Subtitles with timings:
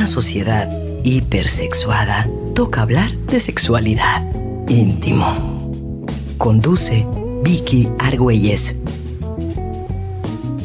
[0.00, 0.66] una sociedad
[1.04, 4.26] hipersexuada, toca hablar de sexualidad.
[4.66, 6.08] Íntimo.
[6.38, 7.06] Conduce
[7.42, 8.76] Vicky Argüelles.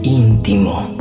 [0.04, 0.96] Íntimo.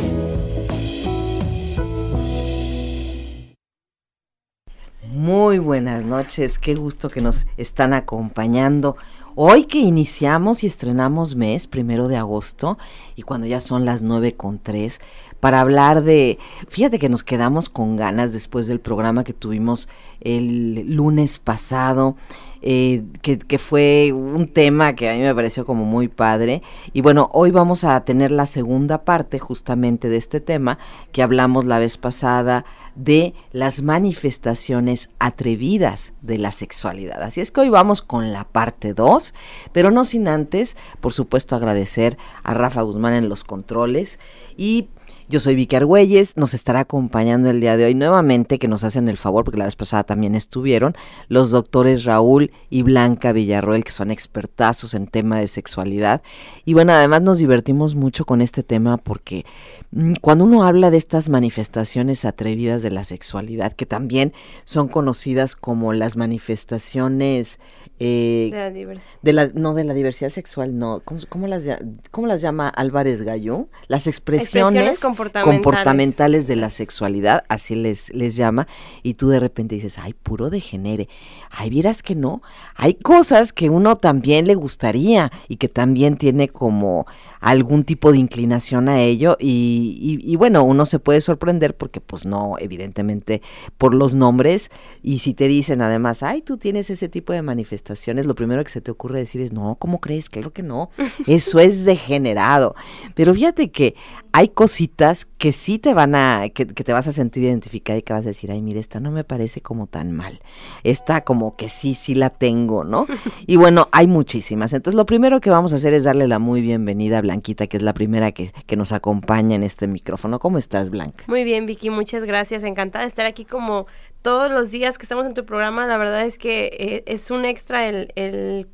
[5.13, 8.97] Muy buenas noches, qué gusto que nos están acompañando.
[9.37, 12.79] Hoy que iniciamos y estrenamos mes, primero de agosto,
[13.15, 15.01] y cuando ya son las nueve con tres,
[15.45, 19.91] para hablar de, fíjate que nos quedamos con ganas después del programa que tuvimos
[20.23, 22.17] el lunes pasado,
[22.63, 26.63] eh, que, que, fue un tema que a mí me pareció como muy padre.
[26.95, 30.79] Y bueno, hoy vamos a tener la segunda parte justamente de este tema
[31.13, 32.65] que hablamos la vez pasada
[32.95, 37.23] de las manifestaciones atrevidas de la sexualidad.
[37.23, 39.35] Así es que hoy vamos con la parte 2,
[39.73, 44.19] pero no sin antes, por supuesto, agradecer a Rafa Guzmán en los controles
[44.57, 44.89] y
[45.29, 49.09] yo soy Vicky Argüelles, nos estará acompañando el día de hoy nuevamente, que nos hacen
[49.09, 50.95] el favor, porque la vez pasada también estuvieron,
[51.29, 56.23] los doctores Raúl y Blanca Villarroel, que son expertazos en tema de sexualidad.
[56.65, 59.45] Y bueno, además nos divertimos mucho con este tema porque
[59.93, 64.33] mm, cuando uno habla de estas manifestaciones atrevidas de la sexualidad, que también
[64.65, 67.59] son conocidas como las manifestaciones
[68.01, 69.53] eh, de, la diversidad.
[69.55, 71.01] no de la diversidad sexual, no.
[71.01, 71.63] ¿Cómo, las,
[72.11, 73.69] cómo las llama Álvarez Gallú?
[73.87, 76.47] Las expresiones, comportamentales.
[76.49, 78.67] de la sexualidad, así les, les llama,
[79.03, 81.09] y tú de repente dices, ay, puro degenere.
[81.51, 82.43] Ay, vieras que no.
[82.75, 87.07] Hay cosas que uno también le gustaría y que también tiene como
[87.45, 92.25] algún tipo de inclinación a ello y, y, bueno, uno se puede sorprender porque pues
[92.25, 93.43] no, evidentemente
[93.77, 94.71] por los nombres
[95.03, 98.71] y si te dicen además, ay, tú tienes ese tipo de manifestaciones, lo primero que
[98.71, 100.31] se te ocurre decir es, no, ¿cómo crees?
[100.31, 100.89] Claro que no,
[101.27, 102.77] eso es degenerado.
[103.15, 103.95] Pero fíjate que
[104.37, 108.03] hay cositas que sí te van a, que, que, te vas a sentir identificada y
[108.03, 110.41] que vas a decir, ay, mire, esta no me parece como tan mal.
[110.83, 113.07] Esta como que sí, sí la tengo, ¿no?
[113.47, 114.73] Y bueno, hay muchísimas.
[114.73, 117.77] Entonces, lo primero que vamos a hacer es darle la muy bienvenida a Blanquita, que
[117.77, 120.41] es la primera que, que nos acompaña en este micrófono.
[120.41, 121.23] ¿Cómo estás, Blanca?
[121.29, 122.65] Muy bien, Vicky, muchas gracias.
[122.65, 123.87] Encantada de estar aquí como
[124.23, 125.87] todos los días que estamos en tu programa.
[125.87, 128.67] La verdad es que eh, es un extra el, el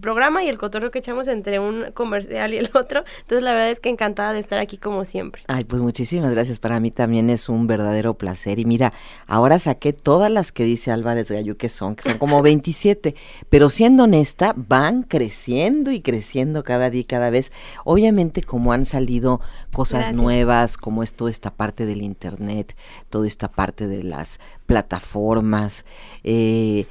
[0.00, 3.04] programa y el cotorreo que echamos entre un comercial y el otro.
[3.20, 5.42] Entonces, la verdad es que encantada de estar aquí como siempre.
[5.48, 6.58] Ay, pues muchísimas gracias.
[6.58, 8.58] Para mí también es un verdadero placer.
[8.58, 8.92] Y mira,
[9.26, 13.14] ahora saqué todas las que dice Álvarez Gallú que son, que son como 27.
[13.48, 17.52] pero siendo honesta, van creciendo y creciendo cada día y cada vez.
[17.84, 19.40] Obviamente, como han salido
[19.72, 22.76] cosas nuevas, como es toda esta parte del Internet,
[23.10, 25.84] toda esta parte de las plataformas,
[26.24, 26.86] eh,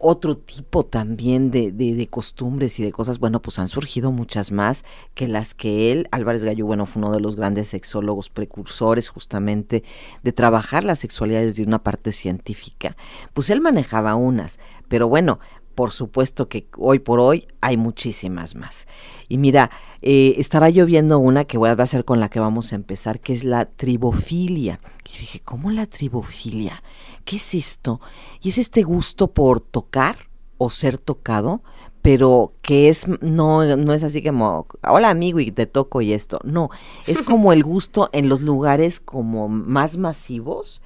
[0.00, 4.84] otro tipo también de, de, costumbres y de cosas, bueno, pues han surgido muchas más
[5.14, 9.84] que las que él, Álvarez Gallo, bueno, fue uno de los grandes sexólogos precursores justamente
[10.22, 12.96] de trabajar la sexualidad desde una parte científica.
[13.34, 14.58] Pues él manejaba unas,
[14.88, 15.38] pero bueno,
[15.74, 18.86] por supuesto que hoy por hoy hay muchísimas más.
[19.28, 19.70] Y mira,
[20.02, 23.20] eh, estaba yo viendo una que voy a, ser con la que vamos a empezar,
[23.20, 24.80] que es la tribofilia.
[25.04, 26.82] Y yo dije, ¿cómo la tribofilia?
[27.24, 28.00] ¿Qué es esto?
[28.42, 30.16] Y es este gusto por tocar
[30.58, 31.62] o ser tocado,
[32.02, 36.38] pero que es no no es así como hola amigo y te toco y esto
[36.44, 36.70] no
[37.06, 40.80] es como el gusto en los lugares como más masivos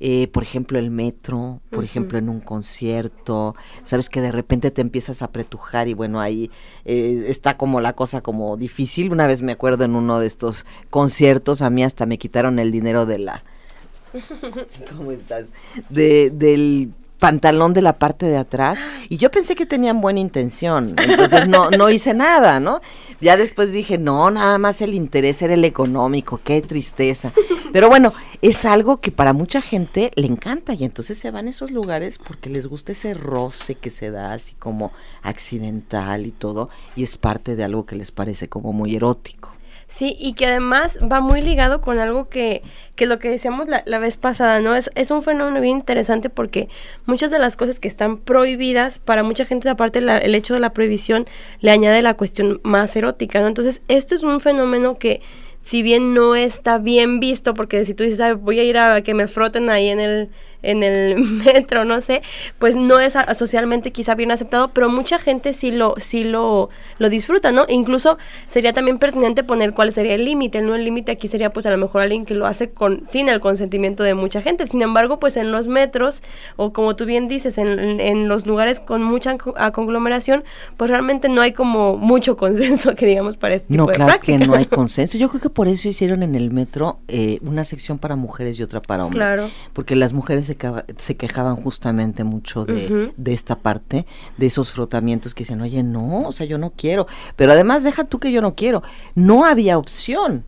[0.00, 4.80] eh, por ejemplo, el metro, por ejemplo, en un concierto, sabes que de repente te
[4.80, 6.50] empiezas a pretujar y bueno, ahí
[6.84, 9.12] eh, está como la cosa como difícil.
[9.12, 12.72] Una vez me acuerdo en uno de estos conciertos, a mí hasta me quitaron el
[12.72, 13.44] dinero de la...
[14.96, 15.46] ¿Cómo estás?
[15.88, 16.92] De, del
[17.24, 21.70] pantalón de la parte de atrás y yo pensé que tenían buena intención, entonces no,
[21.70, 22.82] no hice nada, ¿no?
[23.22, 27.32] Ya después dije, no, nada más el interés era el económico, qué tristeza.
[27.72, 28.12] Pero bueno,
[28.42, 32.18] es algo que para mucha gente le encanta y entonces se van a esos lugares
[32.18, 34.92] porque les gusta ese roce que se da así como
[35.22, 39.50] accidental y todo y es parte de algo que les parece como muy erótico.
[39.94, 42.62] Sí, y que además va muy ligado con algo que,
[42.96, 44.74] que lo que decíamos la, la, vez pasada, ¿no?
[44.74, 46.68] Es, es un fenómeno bien interesante porque
[47.06, 50.72] muchas de las cosas que están prohibidas, para mucha gente, aparte el hecho de la
[50.72, 51.26] prohibición,
[51.60, 53.46] le añade la cuestión más erótica, ¿no?
[53.46, 55.20] Entonces, esto es un fenómeno que,
[55.62, 59.14] si bien no está bien visto, porque si tú dices, voy a ir a que
[59.14, 60.30] me froten ahí en el
[60.64, 62.22] en el metro, no sé,
[62.58, 67.08] pues no es socialmente quizá bien aceptado, pero mucha gente sí lo, sí lo, lo
[67.08, 67.64] disfruta, ¿no?
[67.84, 68.18] incluso
[68.48, 70.74] sería también pertinente poner cuál sería el límite, ¿no?
[70.74, 73.40] El límite aquí sería pues a lo mejor alguien que lo hace con, sin el
[73.40, 74.66] consentimiento de mucha gente.
[74.66, 76.22] Sin embargo, pues en los metros,
[76.56, 79.36] o como tú bien dices, en, en los lugares con mucha
[79.72, 80.44] conglomeración,
[80.76, 84.38] pues realmente no hay como mucho consenso que digamos para este no, tipo claro que
[84.38, 85.18] no hay consenso.
[85.18, 88.62] Yo creo que por eso hicieron en el metro eh, una sección para mujeres y
[88.62, 89.28] otra para hombres.
[89.28, 89.48] Claro.
[89.72, 94.06] Porque las mujeres se, se quejaban justamente mucho de, de, esta parte,
[94.36, 97.06] de esos frotamientos que dicen, oye, no, o sea, yo no quiero.
[97.36, 98.82] Pero además, deja tú que yo no quiero.
[99.14, 100.44] No había opción.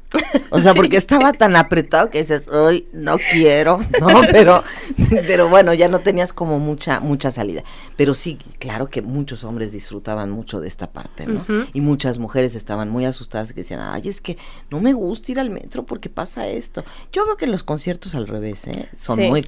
[0.51, 4.63] O sea, porque estaba tan apretado que dices, ay, no quiero, no, pero,
[5.11, 7.63] pero bueno, ya no tenías como mucha, mucha salida.
[7.97, 11.45] Pero sí, claro que muchos hombres disfrutaban mucho de esta parte, ¿no?
[11.73, 14.37] Y muchas mujeres estaban muy asustadas que decían, ay, es que
[14.71, 16.85] no me gusta ir al metro porque pasa esto.
[17.13, 18.89] Yo veo que los conciertos al revés, ¿eh?
[18.95, 19.43] Son muy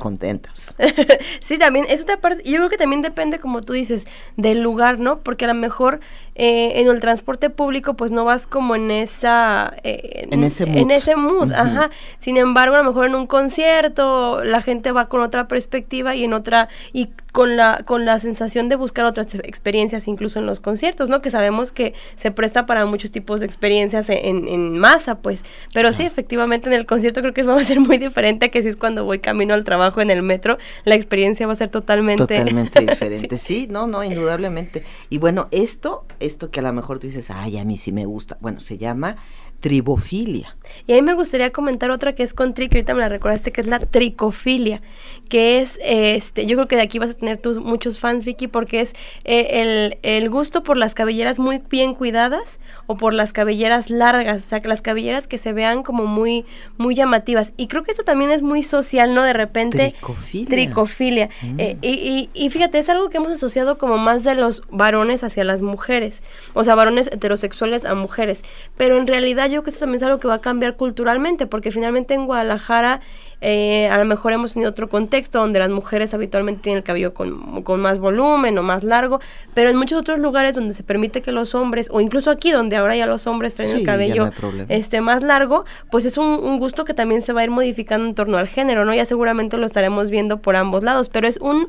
[1.41, 4.07] sí, también, es otra parte, yo creo que también depende, como tú dices,
[4.37, 5.21] del lugar, ¿no?
[5.21, 6.01] Porque a lo mejor
[6.39, 9.75] eh, en el transporte público, pues no vas como en esa...
[9.83, 10.77] Eh, en ese mood.
[10.79, 11.91] En ese mood, ajá.
[12.19, 16.25] Sin embargo, a lo mejor en un concierto la gente va con otra perspectiva y
[16.25, 16.69] en otra...
[16.93, 21.23] y con la, con la sensación de buscar otras experiencias incluso en los conciertos, ¿no?
[21.23, 25.45] Que sabemos que se presta para muchos tipos de experiencias en, en masa, pues.
[25.75, 28.69] Pero sí, efectivamente en el concierto creo que va a ser muy diferente que si
[28.69, 32.23] es cuando voy camino al trabajo en el metro, la experiencia va a ser totalmente...
[32.23, 33.67] Totalmente diferente, sí.
[33.71, 34.85] no, no, indudablemente.
[35.11, 38.07] Y bueno, esto, esto que a lo mejor tú dices, ay, a mí sí me
[38.07, 39.17] gusta, bueno, se llama
[39.61, 40.57] tribofilia.
[40.87, 43.09] Y a mí me gustaría comentar otra que es con tri, que ahorita me la
[43.09, 44.81] recordaste, que es la tricofilia,
[45.29, 48.47] que es, este, yo creo que de aquí vas a tener tus muchos fans, Vicky,
[48.49, 48.93] porque es
[49.25, 54.39] eh, el, el, gusto por las cabelleras muy bien cuidadas o por las cabelleras largas,
[54.39, 56.45] o sea, que las cabelleras que se vean como muy,
[56.77, 57.53] muy llamativas.
[57.57, 59.23] Y creo que eso también es muy social, ¿no?
[59.23, 59.91] De repente.
[59.91, 60.49] Tricofilia.
[60.49, 61.29] Tricofilia.
[61.43, 61.61] Mm.
[61.61, 65.25] Eh, y, y, y fíjate, es algo que hemos asociado como más de los varones
[65.25, 66.23] hacia las mujeres,
[66.55, 68.43] o sea, varones heterosexuales a mujeres,
[68.77, 71.47] pero en realidad yo creo que eso también es algo que va a cambiar culturalmente,
[71.47, 73.01] porque finalmente en Guadalajara
[73.41, 77.15] eh, a lo mejor hemos tenido otro contexto donde las mujeres habitualmente tienen el cabello
[77.15, 79.21] con, con, más volumen o más largo,
[79.55, 82.77] pero en muchos otros lugares donde se permite que los hombres, o incluso aquí donde
[82.77, 84.31] ahora ya los hombres traen el cabello
[84.69, 88.09] este, más largo, pues es un, un, gusto que también se va a ir modificando
[88.09, 88.93] en torno al género, ¿no?
[88.93, 91.69] Ya seguramente lo estaremos viendo por ambos lados, pero es un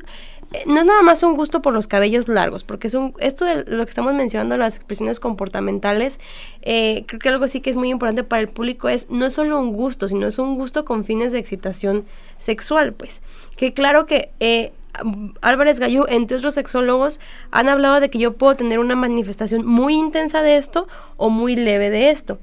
[0.66, 3.64] no es nada más un gusto por los cabellos largos, porque es un, esto de
[3.64, 6.18] lo que estamos mencionando, las expresiones comportamentales,
[6.62, 9.32] eh, creo que algo sí que es muy importante para el público es, no es
[9.32, 12.04] solo un gusto, sino es un gusto con fines de excitación
[12.38, 13.22] sexual, pues.
[13.56, 14.72] Que claro que eh,
[15.40, 17.20] Álvarez Gallú, entre otros sexólogos,
[17.52, 21.54] han hablado de que yo puedo tener una manifestación muy intensa de esto o muy
[21.54, 22.40] leve de esto.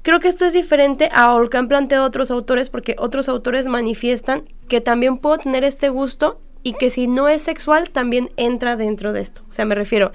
[0.00, 3.68] Creo que esto es diferente a lo que han planteado otros autores, porque otros autores
[3.68, 8.76] manifiestan que también puedo tener este gusto y que si no es sexual también entra
[8.76, 9.42] dentro de esto.
[9.50, 10.12] O sea, me refiero,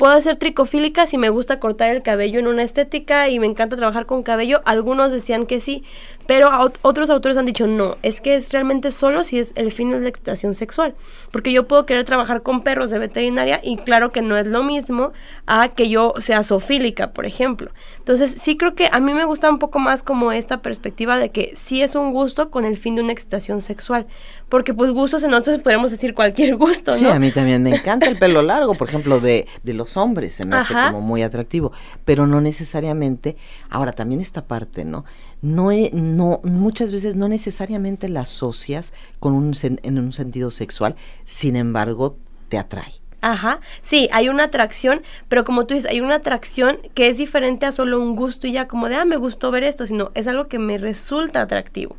[0.00, 3.76] Puedo ser tricofílica si me gusta cortar el cabello en una estética y me encanta
[3.76, 4.62] trabajar con cabello.
[4.64, 5.84] Algunos decían que sí,
[6.26, 6.48] pero
[6.80, 10.00] otros autores han dicho no, es que es realmente solo si es el fin de
[10.00, 10.94] la excitación sexual.
[11.30, 14.62] Porque yo puedo querer trabajar con perros de veterinaria y claro que no es lo
[14.62, 15.12] mismo
[15.44, 17.70] a que yo sea zoofílica, por ejemplo.
[18.10, 21.30] Entonces sí creo que a mí me gusta un poco más como esta perspectiva de
[21.30, 24.08] que sí es un gusto con el fin de una excitación sexual.
[24.48, 26.96] Porque pues gustos en otros podemos decir cualquier gusto, ¿no?
[26.98, 30.34] Sí, a mí también me encanta el pelo largo, por ejemplo, de, de los hombres,
[30.34, 31.70] se me hace como muy atractivo,
[32.04, 33.36] pero no necesariamente,
[33.68, 35.04] ahora también esta parte, ¿no?
[35.40, 41.54] No, no muchas veces no necesariamente la asocias con un en un sentido sexual, sin
[41.54, 42.16] embargo,
[42.48, 42.99] te atrae.
[43.22, 47.66] Ajá, sí, hay una atracción, pero como tú dices, hay una atracción que es diferente
[47.66, 50.26] a solo un gusto y ya como de, ah, me gustó ver esto, sino es
[50.26, 51.96] algo que me resulta atractivo.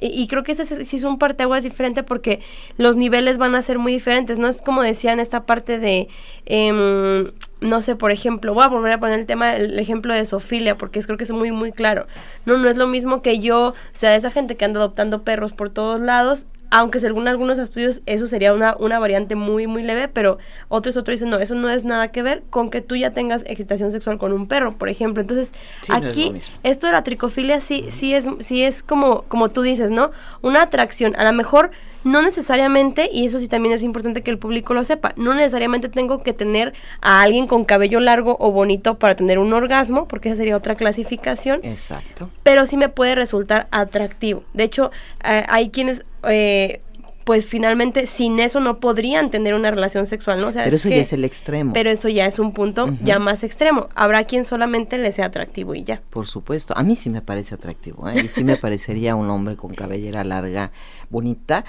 [0.00, 2.40] Y, creo que ese sí es un parteaguas diferente porque
[2.76, 4.46] los niveles van a ser muy diferentes, ¿no?
[4.46, 6.06] Es como decían esta parte de,
[6.46, 10.24] em, no sé, por ejemplo, voy a volver a poner el tema, el ejemplo de
[10.24, 12.06] Sofilia, porque es, creo que es muy, muy claro.
[12.46, 15.52] No, no es lo mismo que yo, o sea, esa gente que anda adoptando perros
[15.52, 20.08] por todos lados, aunque según algunos estudios eso sería una, una variante muy, muy leve,
[20.08, 23.12] pero otros otros dicen, no, eso no es nada que ver con que tú ya
[23.12, 25.20] tengas excitación sexual con un perro, por ejemplo.
[25.20, 25.54] Entonces,
[25.88, 30.10] aquí, esto de la tricofilia sí, sí es, sí es como, como tú dices, ¿no?
[30.42, 31.70] Una atracción, a lo mejor
[32.04, 35.88] no necesariamente, y eso sí también es importante que el público lo sepa, no necesariamente
[35.88, 40.28] tengo que tener a alguien con cabello largo o bonito para tener un orgasmo, porque
[40.28, 41.60] esa sería otra clasificación.
[41.62, 42.30] Exacto.
[42.42, 44.44] Pero sí me puede resultar atractivo.
[44.54, 44.90] De hecho,
[45.24, 46.04] eh, hay quienes...
[46.24, 46.80] Eh,
[47.28, 50.48] pues finalmente sin eso no podrían tener una relación sexual, ¿no?
[50.48, 51.74] O sea, pero eso ya es el extremo.
[51.74, 53.90] Pero eso ya es un punto ya más extremo.
[53.94, 56.00] Habrá quien solamente le sea atractivo y ya.
[56.08, 58.22] Por supuesto, a mí sí me parece atractivo, ¿eh?
[58.24, 60.72] y sí me parecería un hombre con cabellera larga,
[61.10, 61.66] bonita,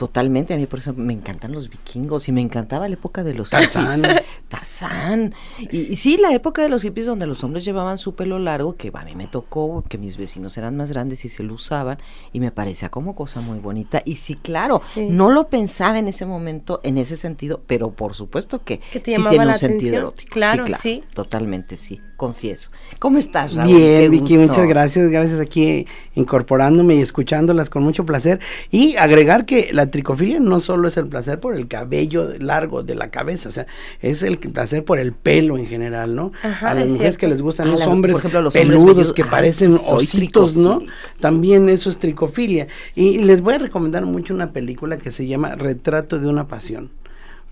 [0.00, 3.34] Totalmente, a mí por ejemplo me encantan los vikingos y me encantaba la época de
[3.34, 4.02] los Tarzán.
[4.02, 4.22] hippies.
[4.48, 5.34] Tarzán.
[5.58, 8.76] Y, y sí, la época de los hippies donde los hombres llevaban su pelo largo,
[8.76, 11.98] que a mí me tocó, que mis vecinos eran más grandes y se lo usaban,
[12.32, 14.00] y me parecía como cosa muy bonita.
[14.06, 15.06] Y sí, claro, Sí.
[15.10, 19.18] no lo pensaba en ese momento, en ese sentido, pero por supuesto que, sí tiene
[19.28, 19.94] un sentido atención.
[19.96, 20.32] erótico.
[20.32, 21.04] Claro, sí, claro, sí.
[21.12, 22.70] totalmente sí, confieso.
[22.98, 23.72] ¿Cómo estás, Raúl?
[23.74, 28.40] Bien, Vicky, muchas gracias, gracias aquí eh, incorporándome y escuchándolas con mucho placer.
[28.70, 32.94] Y agregar que la tricofilia no solo es el placer por el cabello largo de
[32.94, 33.66] la cabeza, o sea,
[34.02, 36.32] es el placer por el pelo en general, ¿no?
[36.42, 38.78] Ajá, a las es mujeres que les gustan los las- hombres por ejemplo, los hombres
[38.78, 40.82] peludos que Ay, parecen ositos, ¿no?
[41.20, 42.68] También eso es tricofilia.
[42.94, 46.90] Y les voy a recomendar mucho una película que se llama Retrato de una pasión.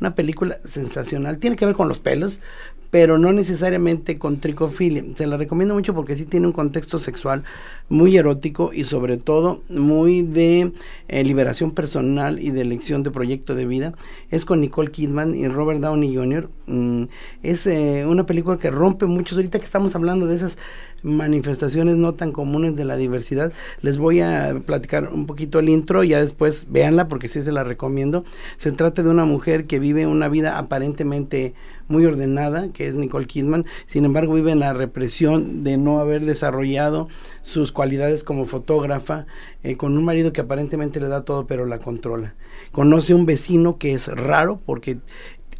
[0.01, 1.39] Una película sensacional.
[1.39, 2.39] Tiene que ver con los pelos,
[2.91, 5.05] pero no necesariamente con tricofilia.
[5.17, 7.45] Se la recomiendo mucho porque sí tiene un contexto sexual
[7.89, 10.73] muy erótico y sobre todo muy de
[11.09, 13.93] eh, liberación personal y de elección de proyecto de vida.
[14.31, 16.49] Es con Nicole Kidman y Robert Downey Jr.
[16.67, 17.05] Mm,
[17.43, 19.37] es eh, una película que rompe muchos.
[19.37, 20.57] Ahorita que estamos hablando de esas
[21.03, 23.53] manifestaciones no tan comunes de la diversidad,
[23.83, 27.65] les voy a platicar un poquito el intro ya después véanla porque sí se la
[27.65, 28.25] recomiendo.
[28.57, 31.55] Se trata de una mujer que vive una vida aparentemente
[31.89, 36.25] muy ordenada, que es Nicole Kidman, sin embargo vive en la represión de no haber
[36.25, 37.09] desarrollado
[37.43, 39.27] sus cualidades como fotógrafa,
[39.63, 42.35] eh, con un marido que aparentemente le da todo pero la controla.
[42.73, 44.99] Conoce un vecino que es raro porque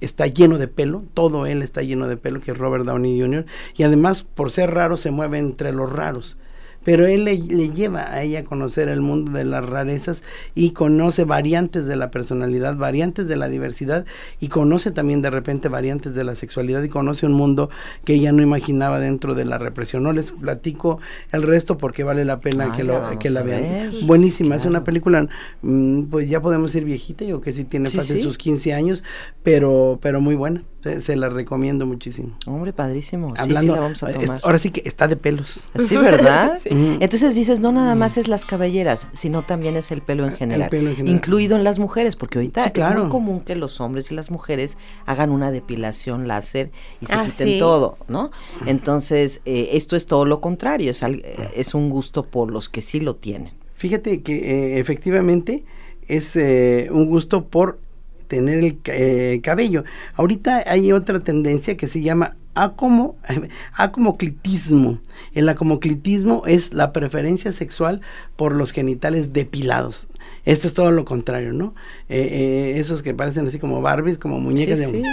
[0.01, 3.47] está lleno de pelo, todo él está lleno de pelo, que es Robert Downey Jr.,
[3.77, 6.37] y además por ser raro se mueve entre los raros.
[6.85, 10.23] Pero él le, le lleva a ella a conocer el mundo de las rarezas
[10.55, 14.07] y conoce variantes de la personalidad, variantes de la diversidad
[14.41, 17.69] y conoce también de repente variantes de la sexualidad y conoce un mundo
[18.05, 20.03] que ella no imaginaba dentro de la represión.
[20.03, 20.99] No les platico
[21.33, 23.63] el resto porque vale la pena Ay, que, lo, que la vean.
[23.93, 24.05] ver.
[24.05, 25.29] Buenísima, es una película,
[25.63, 28.23] mm, pues ya podemos decir viejita, yo que sí tiene Sí, fácil sí.
[28.23, 29.05] sus 15 años,
[29.43, 32.37] pero, pero muy buena, se, se la recomiendo muchísimo.
[32.47, 33.35] Hombre, padrísimo.
[33.37, 34.41] Sí, Hablando, sí, la vamos a es- tomar.
[34.43, 35.61] ahora sí que está de pelos.
[35.89, 36.61] Sí, ¿verdad?
[36.63, 36.69] Sí.
[37.01, 40.69] Entonces dices, no nada más es las cabelleras, sino también es el pelo en general,
[40.69, 41.17] pelo en general.
[41.17, 44.31] incluido en las mujeres, porque ahorita Sí, es muy común que los hombres y las
[44.31, 46.71] mujeres hagan una depilación láser
[47.01, 47.59] y se Ah, quiten sí.
[47.59, 48.31] todo, ¿no?
[48.67, 52.69] Entonces, eh, esto es todo lo contrario, es, al- eh, es un gusto por los
[52.69, 53.53] que sí lo tienen.
[53.75, 54.37] Fíjate que
[54.77, 55.65] eh, efectivamente
[56.07, 57.79] es eh, un gusto por
[58.29, 59.85] tener el eh, cabello.
[60.15, 63.17] Ahorita hay otra tendencia que se llama acomo,
[63.75, 64.99] acomoclitismo.
[65.35, 68.01] El acomoclitismo es la preferencia sexual
[68.37, 70.09] por los genitales depilados.
[70.45, 71.75] Esto es todo lo contrario, ¿no?
[72.09, 75.05] Eh, eh, esos que parecen así como Barbies, como muñecas Sí, de sí.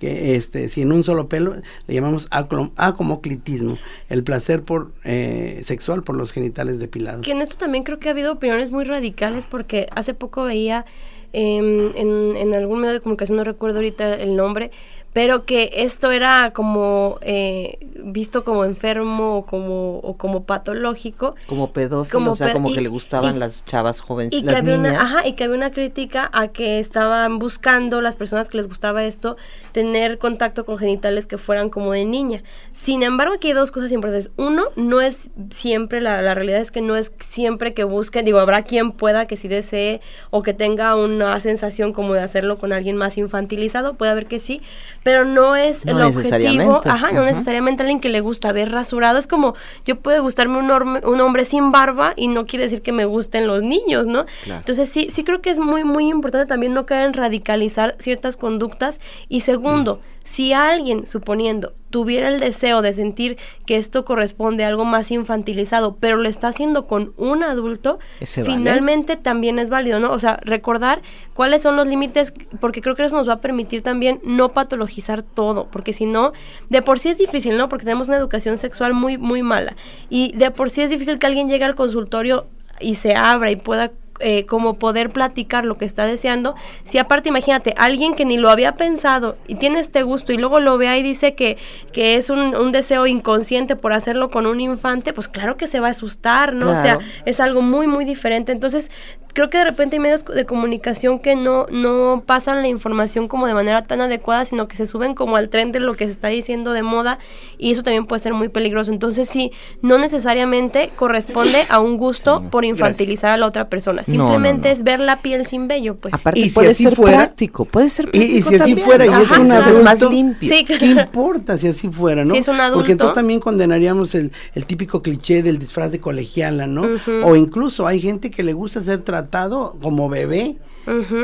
[0.00, 2.28] que este sin un solo pelo le llamamos
[2.76, 7.22] acomoclitismo, el placer por eh, sexual por los genitales depilados.
[7.24, 10.84] Que en esto también creo que ha habido opiniones muy radicales porque hace poco veía
[11.32, 14.70] em, en, en algún medio de comunicación, no recuerdo ahorita el nombre,
[15.16, 21.36] pero que esto era como eh, visto como enfermo o como, o como patológico.
[21.46, 24.42] Como pedófilo, Como o sea, como y- que le gustaban y- las chavas jóvenes, Y
[24.42, 24.90] que, había niñas.
[24.92, 28.68] una, ajá, y que había una crítica a que estaban buscando las personas que les
[28.68, 29.38] gustaba esto
[29.72, 32.42] tener contacto con genitales que fueran como de niña.
[32.74, 34.32] Sin embargo, aquí hay dos cosas importantes.
[34.36, 38.38] Uno, no es siempre, la, la realidad es que no es siempre que busquen, digo,
[38.38, 42.74] habrá quien pueda que sí desee o que tenga una sensación como de hacerlo con
[42.74, 44.60] alguien más infantilizado, puede haber que sí,
[45.06, 47.26] pero no es No el objetivo, ajá, no Ujú.
[47.26, 51.44] necesariamente alguien que le gusta ver rasurado, es como yo puede gustarme un, un hombre
[51.44, 54.26] sin barba y no quiere decir que me gusten los niños, ¿no?
[54.42, 54.58] Claro.
[54.58, 58.36] Entonces sí, sí creo que es muy, muy importante también no caer en radicalizar ciertas
[58.36, 59.00] conductas.
[59.28, 64.84] Y segundo, si alguien, suponiendo, tuviera el deseo de sentir que esto corresponde a algo
[64.84, 68.44] más infantilizado, pero lo está haciendo con un adulto, vale.
[68.44, 70.10] finalmente también es válido, ¿no?
[70.10, 71.00] O sea, recordar
[71.32, 75.22] cuáles son los límites, porque creo que eso nos va a permitir también no patologizar
[75.22, 76.32] todo, porque si no,
[76.68, 77.68] de por sí es difícil, ¿no?
[77.68, 79.76] Porque tenemos una educación sexual muy, muy mala.
[80.10, 82.48] Y de por sí es difícil que alguien llegue al consultorio
[82.80, 86.54] y se abra y pueda eh, como poder platicar lo que está deseando.
[86.84, 90.60] Si aparte, imagínate, alguien que ni lo había pensado y tiene este gusto y luego
[90.60, 91.58] lo vea y dice que,
[91.92, 95.80] que es un, un deseo inconsciente por hacerlo con un infante, pues claro que se
[95.80, 96.70] va a asustar, ¿no?
[96.72, 98.52] O sea, es algo muy, muy diferente.
[98.52, 98.90] Entonces,
[99.36, 103.46] creo que de repente hay medios de comunicación que no, no pasan la información como
[103.46, 106.12] de manera tan adecuada, sino que se suben como al tren de lo que se
[106.12, 107.18] está diciendo de moda
[107.58, 108.90] y eso también puede ser muy peligroso.
[108.92, 109.52] Entonces, sí,
[109.82, 114.02] no necesariamente corresponde a un gusto por infantilizar a la otra persona.
[114.06, 114.72] No, no, Simplemente no.
[114.74, 116.14] es ver la piel sin vello, pues.
[116.14, 118.76] Aparte Y si puede así ser fuera- práctico, puede ser Y- y práctico si así
[118.80, 120.48] fuera y es un es más adulto, limpio.
[120.48, 122.30] Sí, ¿Qué importa si así fuera, no?
[122.32, 122.78] Si es un adulto.
[122.78, 126.86] Porque entonces también condenaríamos el, el típico cliché del disfraz de colegiala, ¿no?
[127.22, 130.58] O incluso hay gente que le gusta ser tratado como bebé.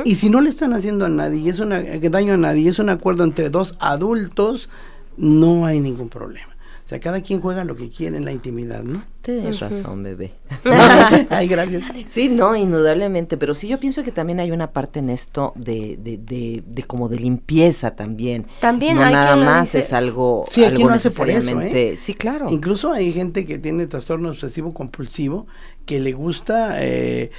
[0.05, 2.69] Y si no le están haciendo a nadie, y es una, daño a nadie, y
[2.69, 4.69] es un acuerdo entre dos adultos,
[5.17, 6.53] no hay ningún problema
[6.93, 9.03] sea, cada quien juega lo que quiere en la intimidad, ¿no?
[9.23, 10.33] Tienes razón, bebé.
[11.31, 11.85] Ay, gracias.
[12.07, 15.97] Sí, no, indudablemente, pero sí yo pienso que también hay una parte en esto de,
[15.97, 18.47] de, de, de como de limpieza también.
[18.61, 21.61] También no hay nada quien más es algo, Sí, aquí algo no hace por eso,
[21.61, 21.95] ¿eh?
[21.97, 22.47] Sí, claro.
[22.51, 25.47] Incluso hay gente que tiene trastorno obsesivo compulsivo
[25.87, 27.31] que le gusta, eh,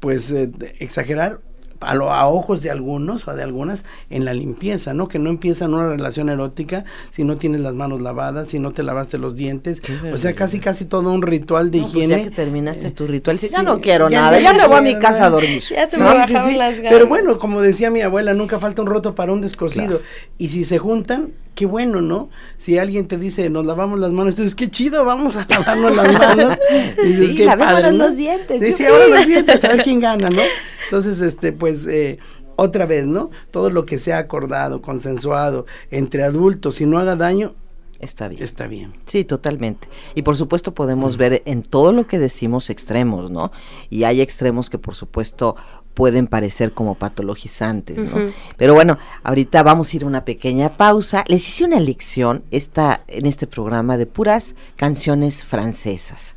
[0.00, 1.40] pues, eh, exagerar
[1.80, 5.08] a, lo- a ojos de algunos o de algunas en la limpieza, ¿no?
[5.08, 8.82] Que no empiezan una relación erótica si no tienes las manos lavadas, si no te
[8.82, 9.80] lavaste los dientes.
[9.80, 12.18] Qué O sea, casi, casi todo un ritual de No, pues higiene.
[12.18, 14.66] ya que terminaste tu ritual, dices, ya sí, no quiero ya nada, no ya me
[14.66, 15.62] voy a mi casa a dormir.
[15.70, 16.92] Ya se Sí, me sí, sí, las ganas.
[16.92, 19.98] Pero bueno, como decía mi abuela, nunca falta un roto para un descosido.
[19.98, 20.02] Claro.
[20.38, 22.28] Y si se juntan, qué bueno, ¿no?
[22.58, 25.96] Si alguien te dice, nos lavamos las manos, tú dices, qué chido, vamos a lavarnos
[25.96, 26.58] las manos.
[27.02, 28.04] Y dices, Sí, "Qué lavémonos padre, ¿no?".
[28.04, 30.42] los dientes, Sí, sí, ahora los dientes, a ver quién gana, ¿no?
[30.90, 32.18] Entonces, este, pues, eh,
[32.56, 33.30] otra vez, ¿no?
[33.52, 37.54] Todo lo que sea acordado, consensuado entre adultos y no haga daño,
[38.00, 38.42] Está bien.
[38.42, 38.94] está bien.
[39.06, 39.86] Sí, totalmente.
[40.16, 43.52] Y por supuesto podemos ver en todo lo que decimos extremos, ¿no?
[43.88, 45.54] Y hay extremos que por supuesto
[46.00, 48.32] pueden parecer como patologizantes, ¿no?
[48.56, 51.24] Pero bueno, ahorita vamos a ir a una pequeña pausa.
[51.28, 56.36] Les hice una lección esta, en este programa de puras canciones francesas.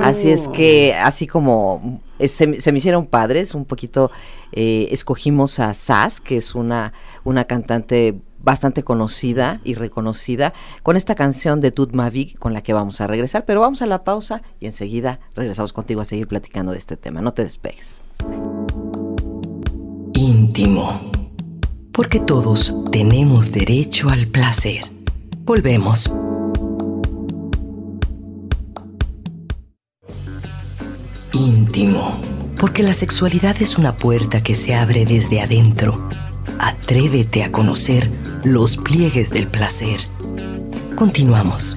[0.00, 0.52] Así es Oh.
[0.52, 4.10] que, así como eh, se, me- se me hicieron padres, un poquito
[4.52, 8.14] eh, escogimos a Sass, que es una, una cantante
[8.44, 10.52] bastante conocida y reconocida,
[10.82, 13.44] con esta canción de Toute ma vie con la que vamos a regresar.
[13.44, 17.20] Pero vamos a la pausa y enseguida regresamos contigo a seguir platicando de este tema.
[17.20, 18.00] No te despegues.
[20.22, 21.10] Íntimo.
[21.92, 24.84] Porque todos tenemos derecho al placer.
[25.44, 26.10] Volvemos.
[31.32, 32.20] Íntimo.
[32.56, 36.08] Porque la sexualidad es una puerta que se abre desde adentro.
[36.60, 38.08] Atrévete a conocer
[38.44, 39.98] los pliegues del placer.
[40.94, 41.76] Continuamos.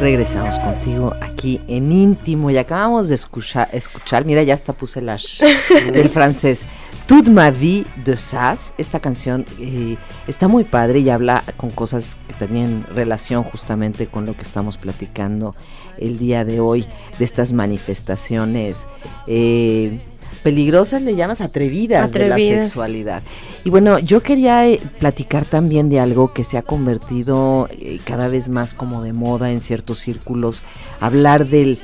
[0.00, 5.18] Regresamos contigo aquí en íntimo y acabamos de escuchar, escuchar mira, ya hasta puse la
[5.18, 5.44] sh
[5.92, 6.64] del francés.
[7.06, 12.16] Toute ma vie de Sass, esta canción eh, está muy padre y habla con cosas
[12.28, 15.52] que tenían relación justamente con lo que estamos platicando
[15.98, 16.86] el día de hoy,
[17.18, 18.86] de estas manifestaciones
[19.26, 20.00] eh,
[20.40, 23.22] peligrosas, le llamas atrevidas, de la sexualidad.
[23.64, 28.28] Y bueno, yo quería eh, platicar también de algo que se ha convertido eh, cada
[28.28, 30.62] vez más como de moda en ciertos círculos,
[31.00, 31.78] hablar del,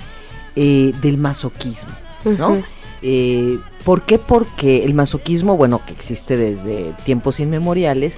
[0.56, 1.92] eh, del masoquismo,
[2.24, 2.52] ¿no?
[2.52, 2.62] Ujú.
[3.02, 4.18] Eh, ¿Por qué?
[4.18, 8.14] Porque el masoquismo, bueno, que existe desde tiempos inmemoriales,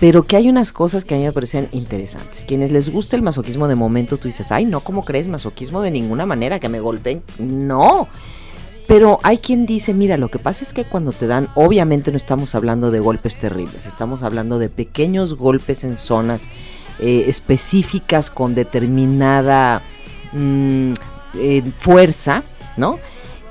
[0.00, 2.44] pero que hay unas cosas que a mí me parecen interesantes.
[2.44, 5.28] Quienes les gusta el masoquismo de momento, tú dices, ay, no, ¿cómo crees?
[5.28, 7.22] Masoquismo de ninguna manera, que me golpeen.
[7.38, 8.08] No.
[8.86, 12.16] Pero hay quien dice, mira, lo que pasa es que cuando te dan, obviamente no
[12.16, 16.42] estamos hablando de golpes terribles, estamos hablando de pequeños golpes en zonas
[16.98, 19.82] eh, específicas con determinada
[20.32, 20.92] mm,
[21.34, 22.42] eh, fuerza,
[22.76, 22.98] ¿no?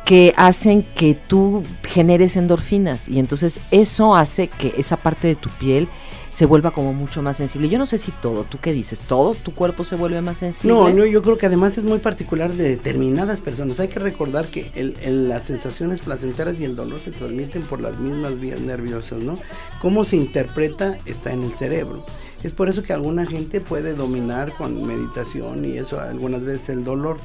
[0.05, 5.49] que hacen que tú generes endorfinas y entonces eso hace que esa parte de tu
[5.49, 5.87] piel
[6.31, 7.69] se vuelva como mucho más sensible.
[7.69, 8.99] Yo no sé si todo, ¿tú qué dices?
[9.01, 10.73] ¿Todo tu cuerpo se vuelve más sensible?
[10.73, 13.79] No, no, yo creo que además es muy particular de determinadas personas.
[13.79, 17.81] Hay que recordar que el- el- las sensaciones placenteras y el dolor se transmiten por
[17.81, 19.37] las mismas vías nerviosas, ¿no?
[19.81, 22.05] Cómo se interpreta está en el cerebro.
[22.43, 26.83] Es por eso que alguna gente puede dominar con meditación y eso algunas veces el
[26.83, 27.17] dolor.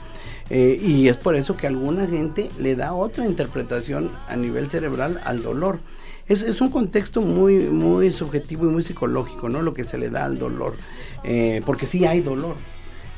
[0.51, 5.21] Eh, y es por eso que alguna gente le da otra interpretación a nivel cerebral
[5.25, 5.79] al dolor.
[6.29, 9.63] Es, es un contexto muy, muy subjetivo y muy psicológico, ¿no?
[9.63, 10.75] Lo que se le da al dolor.
[11.25, 12.57] Eh, porque sí hay dolor.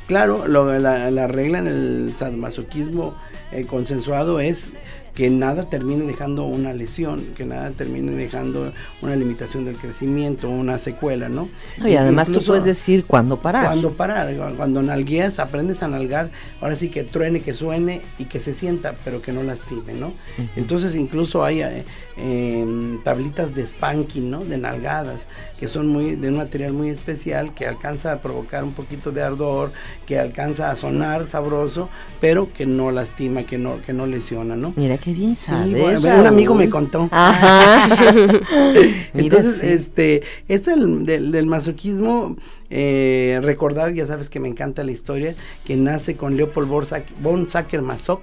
[0.07, 3.17] Claro, lo- la, la regla en el sadomasoquismo
[3.53, 4.71] eh, consensuado es
[5.19, 10.79] que nada termine dejando una lesión, que nada termine dejando una limitación del crecimiento, una
[10.79, 11.49] secuela, ¿no?
[11.77, 13.67] No, y además tú puedes decir cuándo parar.
[13.67, 18.39] Cuando parar, cuando nalgueas, aprendes a nalgar, ahora sí que truene, que suene y que
[18.39, 20.13] se sienta, pero que no lastime, ¿no?
[20.55, 21.85] Entonces incluso hay eh,
[22.17, 24.45] em, tablitas de spanking, ¿no?
[24.45, 25.23] De nalgadas,
[25.59, 29.23] que son muy de un material muy especial que alcanza a provocar un poquito de
[29.23, 29.73] ardor,
[30.07, 31.89] que alcanza a sonar sabroso,
[32.21, 34.73] pero que no lastima, que no que no lesiona, ¿no?
[34.77, 37.09] Mira qué bien Sí, bueno, un amigo me contó.
[37.11, 37.89] Ajá.
[39.15, 39.67] Mira, Entonces, sí.
[39.67, 42.37] este, este del, del- del masoquismo,
[42.71, 47.15] eh, recordar, ya sabes que me encanta la historia, que nace con Leopold von Sack-
[47.23, 48.21] von Sacker-Masoch,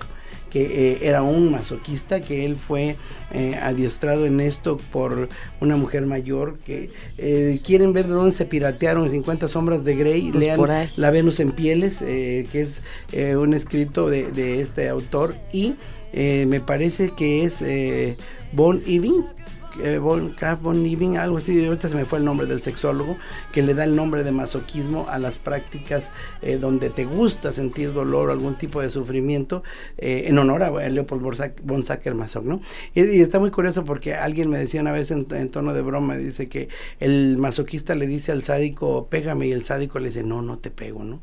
[0.52, 2.96] que eh, era un masoquista, que él fue
[3.34, 5.28] eh, adiestrado en esto por
[5.60, 10.30] una mujer mayor, que eh, quieren ver de dónde se piratearon 50 sombras de Grey,
[10.32, 10.88] Pues lean.
[10.96, 15.76] La Venus en Pieles, que es un escrito de, de, este autor, y
[16.16, 17.64] me parece que es
[18.54, 19.26] Bon Iving,
[19.84, 23.18] eh, Von Kraft Von Living, algo así, ahorita se me fue el nombre del sexólogo,
[23.52, 26.10] que le da el nombre de masoquismo a las prácticas
[26.42, 29.64] eh, donde te gusta sentir dolor o algún tipo de sufrimiento,
[29.98, 32.62] eh, en honor a Leopold von Sacher-Masoch, ¿no?
[32.94, 35.82] Y, y, está muy curioso porque alguien me decía una vez en, en, tono de
[35.82, 40.24] broma, dice que el masoquista le dice al sádico, pégame, y el sádico le dice,
[40.24, 41.20] no, no te pego, ¿no?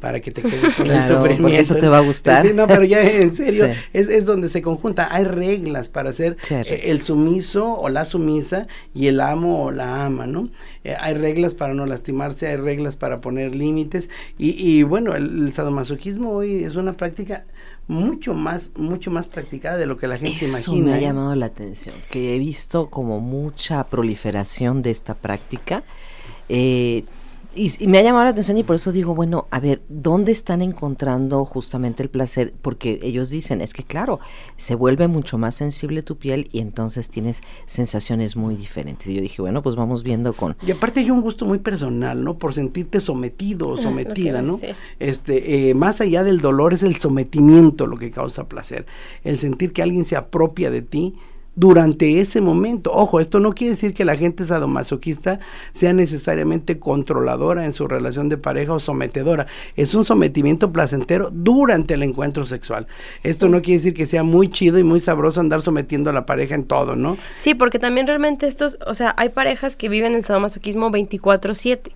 [0.00, 1.60] Para que te quedes con claro, el sufrimiento.
[1.60, 2.46] Eso te va a gustar.
[2.46, 3.72] Sí, no, pero ya en serio, sí.
[3.92, 5.08] es, es, donde se conjunta.
[5.10, 10.04] Hay reglas para ser eh, el sumiso o la sumisa y el amo o la
[10.04, 10.48] ama, ¿no?
[10.84, 14.08] Eh, hay reglas para no lastimarse, hay reglas para poner límites.
[14.38, 17.44] Y, y bueno, el, el, sadomasoquismo hoy es una práctica
[17.90, 20.86] mucho más, mucho más practicada de lo que la gente Eso imagina.
[20.86, 21.02] me ha ¿eh?
[21.02, 25.82] llamado la atención, que he visto como mucha proliferación de esta práctica.
[26.48, 27.04] Eh,
[27.54, 30.32] y, y, me ha llamado la atención y por eso digo, bueno, a ver, ¿dónde
[30.32, 32.52] están encontrando justamente el placer?
[32.62, 34.20] Porque ellos dicen, es que claro,
[34.56, 39.08] se vuelve mucho más sensible tu piel y entonces tienes sensaciones muy diferentes.
[39.08, 40.56] Y yo dije, bueno, pues vamos viendo con...
[40.64, 42.38] Y aparte hay un gusto muy personal, ¿no?
[42.38, 44.60] Por sentirte sometido o sometida, ¿no?
[44.98, 48.86] Este, eh, más allá del dolor es el sometimiento lo que causa placer.
[49.24, 51.14] El sentir que alguien se apropia de ti
[51.60, 52.90] durante ese momento.
[52.90, 55.40] Ojo, esto no quiere decir que la gente sadomasoquista
[55.74, 59.46] sea necesariamente controladora en su relación de pareja o sometedora.
[59.76, 62.86] Es un sometimiento placentero durante el encuentro sexual.
[63.22, 66.24] Esto no quiere decir que sea muy chido y muy sabroso andar sometiendo a la
[66.24, 67.18] pareja en todo, ¿no?
[67.38, 71.92] Sí, porque también realmente estos, o sea, hay parejas que viven el sadomasoquismo 24/7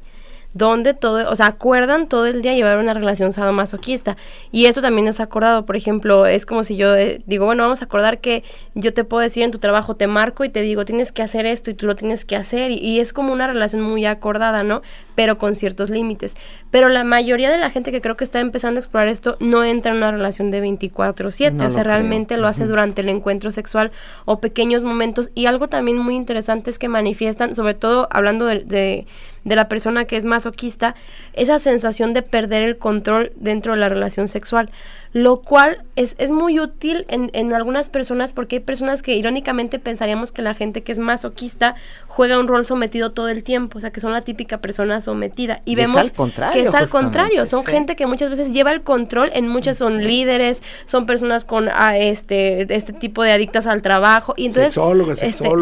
[0.54, 4.16] donde todo, o sea, acuerdan todo el día llevar una relación sadomasoquista.
[4.52, 5.66] Y eso también es acordado.
[5.66, 9.02] Por ejemplo, es como si yo eh, digo, bueno, vamos a acordar que yo te
[9.02, 11.74] puedo decir en tu trabajo, te marco y te digo, tienes que hacer esto y
[11.74, 12.70] tú lo tienes que hacer.
[12.70, 14.82] Y, y es como una relación muy acordada, ¿no?
[15.16, 16.36] Pero con ciertos límites.
[16.70, 19.64] Pero la mayoría de la gente que creo que está empezando a explorar esto no
[19.64, 21.52] entra en una relación de 24/7.
[21.52, 22.42] No o sea, realmente creo.
[22.42, 23.90] lo hace durante el encuentro sexual
[24.24, 25.32] o pequeños momentos.
[25.34, 29.06] Y algo también muy interesante es que manifiestan, sobre todo hablando de, de
[29.44, 30.94] de la persona que es masoquista,
[31.34, 34.70] esa sensación de perder el control dentro de la relación sexual,
[35.14, 39.78] lo cual es, es muy útil en, en, algunas personas porque hay personas que irónicamente
[39.78, 41.76] pensaríamos que la gente que es masoquista
[42.08, 45.60] juega un rol sometido todo el tiempo, o sea, que son la típica persona sometida.
[45.64, 47.70] Y, Y vemos es al contrario, que es al contrario, son sí.
[47.70, 51.96] gente que muchas veces lleva el control, en muchas son líderes, son personas con ah,
[51.96, 54.76] este, este tipo de adictas al trabajo, y entonces...
[54.76, 55.18] Este, sexólogas,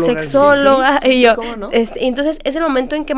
[0.07, 1.69] sexóloga, sí, sí, y yo, ¿cómo no?
[1.73, 3.15] este, entonces es el momento en que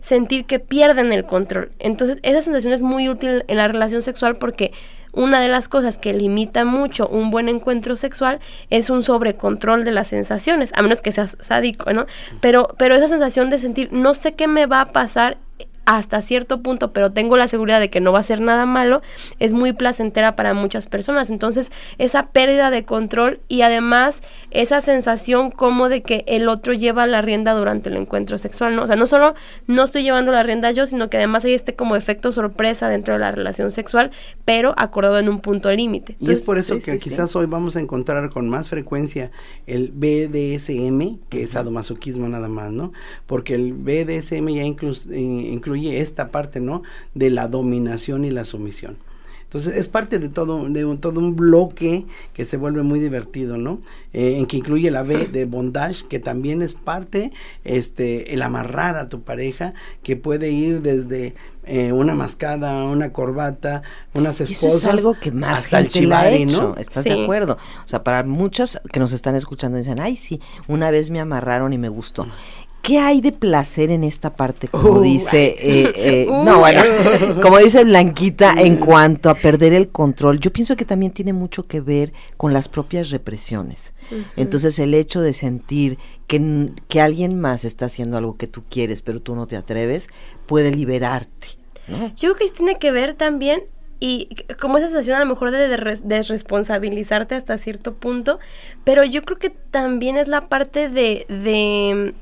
[0.00, 1.70] sentir que pierden el control.
[1.78, 4.72] Entonces esa sensación es muy útil en la relación sexual porque
[5.12, 8.38] una de las cosas que limita mucho un buen encuentro sexual
[8.68, 12.06] es un sobrecontrol de las sensaciones, a menos que seas sádico, ¿no?
[12.40, 15.38] Pero, pero esa sensación de sentir, no sé qué me va a pasar
[15.86, 19.02] hasta cierto punto, pero tengo la seguridad de que no va a ser nada malo,
[19.38, 21.30] es muy placentera para muchas personas.
[21.30, 27.06] Entonces, esa pérdida de control y además esa sensación como de que el otro lleva
[27.06, 28.82] la rienda durante el encuentro sexual, ¿no?
[28.82, 29.34] O sea, no solo
[29.68, 33.14] no estoy llevando la rienda yo, sino que además hay este como efecto sorpresa dentro
[33.14, 34.10] de la relación sexual,
[34.44, 36.16] pero acordado en un punto límite.
[36.18, 37.38] Y es por eso sí, que sí, quizás sí.
[37.38, 39.30] hoy vamos a encontrar con más frecuencia
[39.68, 42.92] el BDSM, que es sadomasoquismo nada más, ¿no?
[43.26, 46.82] Porque el BDSM ya eh, incluye esta parte, ¿no?
[47.14, 48.96] De la dominación y la sumisión.
[49.44, 53.56] Entonces es parte de todo, de un, todo un bloque que se vuelve muy divertido,
[53.56, 53.78] ¿no?
[54.12, 57.30] Eh, en que incluye la B de bondage, que también es parte,
[57.62, 63.82] este, el amarrar a tu pareja, que puede ir desde eh, una mascada, una corbata,
[64.14, 64.64] unas esposas.
[64.74, 66.76] eso es algo que más hasta el gente la ha chivari, hecho, ¿no?
[66.76, 67.10] ¿estás Sí.
[67.10, 67.56] de acuerdo?
[67.84, 71.72] O sea, para muchos que nos están escuchando dicen, ay, sí, una vez me amarraron
[71.72, 72.26] y me gustó.
[72.86, 74.68] ¿Qué hay de placer en esta parte?
[74.68, 76.44] Como Uh, dice, eh, eh, Uy.
[76.44, 76.82] no, bueno,
[77.42, 81.64] como dice Blanquita, en cuanto a perder el control, yo pienso que también tiene mucho
[81.64, 83.92] que ver con las propias represiones.
[84.36, 89.02] Entonces, el hecho de sentir que, que alguien más está haciendo algo que tú quieres,
[89.02, 90.06] pero tú no te atreves,
[90.46, 91.48] puede liberarte.
[91.88, 92.14] ¿no?
[92.14, 93.64] Yo creo que tiene que ver también
[93.98, 94.28] y
[94.60, 95.66] como esa sensación a lo mejor de
[96.04, 98.38] desresponsabilizarte hasta cierto punto,
[98.84, 102.14] pero yo creo que también es la parte de, de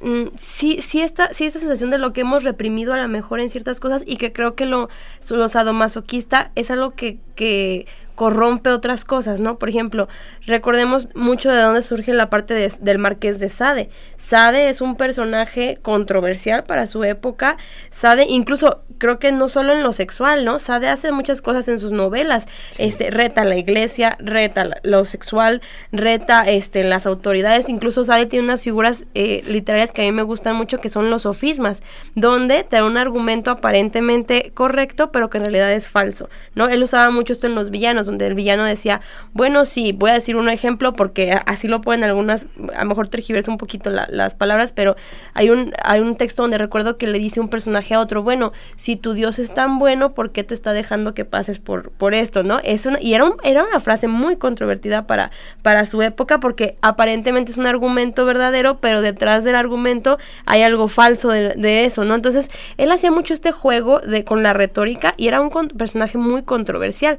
[0.00, 3.40] mm, sí, sí esta, sí esta sensación de lo que hemos reprimido a lo mejor
[3.40, 4.88] en ciertas cosas y que creo que lo,
[5.30, 7.86] lo sadomasoquista es algo que, que
[8.20, 9.58] corrompe otras cosas, ¿no?
[9.58, 10.06] Por ejemplo,
[10.44, 13.88] recordemos mucho de dónde surge la parte del Marqués de Sade.
[14.18, 17.56] Sade es un personaje controversial para su época.
[17.90, 20.58] Sade, incluso creo que no solo en lo sexual, ¿no?
[20.58, 22.46] Sade hace muchas cosas en sus novelas.
[22.76, 27.70] Este, reta la iglesia, reta lo sexual, reta este, las autoridades.
[27.70, 31.08] Incluso Sade tiene unas figuras eh, literarias que a mí me gustan mucho, que son
[31.08, 31.82] los sofismas,
[32.16, 36.68] donde te da un argumento aparentemente correcto, pero que en realidad es falso, ¿no?
[36.68, 39.00] Él usaba mucho esto en los villanos, donde el villano decía,
[39.32, 43.08] bueno, sí, voy a decir un ejemplo porque así lo pueden algunas, a lo mejor
[43.08, 44.96] tergiversa un poquito las palabras, pero
[45.34, 48.52] hay un, hay un texto donde recuerdo que le dice un personaje a otro, bueno,
[48.76, 52.14] si tu Dios es tan bueno, ¿por qué te está dejando que pases por, por
[52.14, 52.58] esto, no?
[52.64, 55.30] Es y era, era una frase muy controvertida para,
[55.62, 60.88] para su época porque aparentemente es un argumento verdadero, pero detrás del argumento hay algo
[60.88, 62.14] falso de, de eso, ¿no?
[62.14, 66.42] Entonces, él hacía mucho este juego de, con la retórica y era un personaje muy
[66.42, 67.18] controversial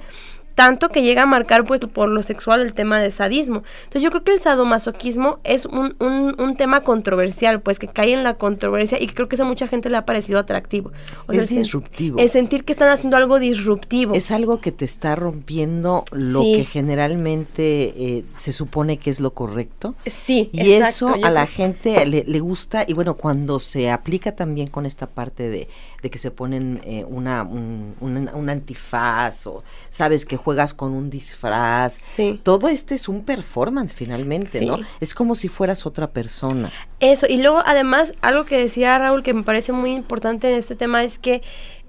[0.55, 3.63] tanto que llega a marcar pues por lo sexual el tema de sadismo.
[3.83, 8.23] Entonces yo creo que el sadomasoquismo es un, un, tema controversial, pues que cae en
[8.23, 10.91] la controversia y creo que eso a mucha gente le ha parecido atractivo.
[11.29, 12.19] es disruptivo.
[12.19, 14.13] Es sentir que están haciendo algo disruptivo.
[14.13, 19.33] Es algo que te está rompiendo lo que generalmente eh, se supone que es lo
[19.33, 19.95] correcto.
[20.05, 20.49] Sí.
[20.51, 24.85] Y eso a la gente le, le gusta y bueno, cuando se aplica también con
[24.85, 25.67] esta parte de
[26.01, 31.99] de que se ponen eh, una, un, antifaz o sabes que juegas con un disfraz.
[32.05, 32.39] Sí.
[32.43, 34.79] Todo este es un performance finalmente, ¿no?
[34.99, 36.73] Es como si fueras otra persona.
[36.99, 40.75] Eso, y luego además algo que decía Raúl que me parece muy importante en este
[40.75, 41.41] tema es que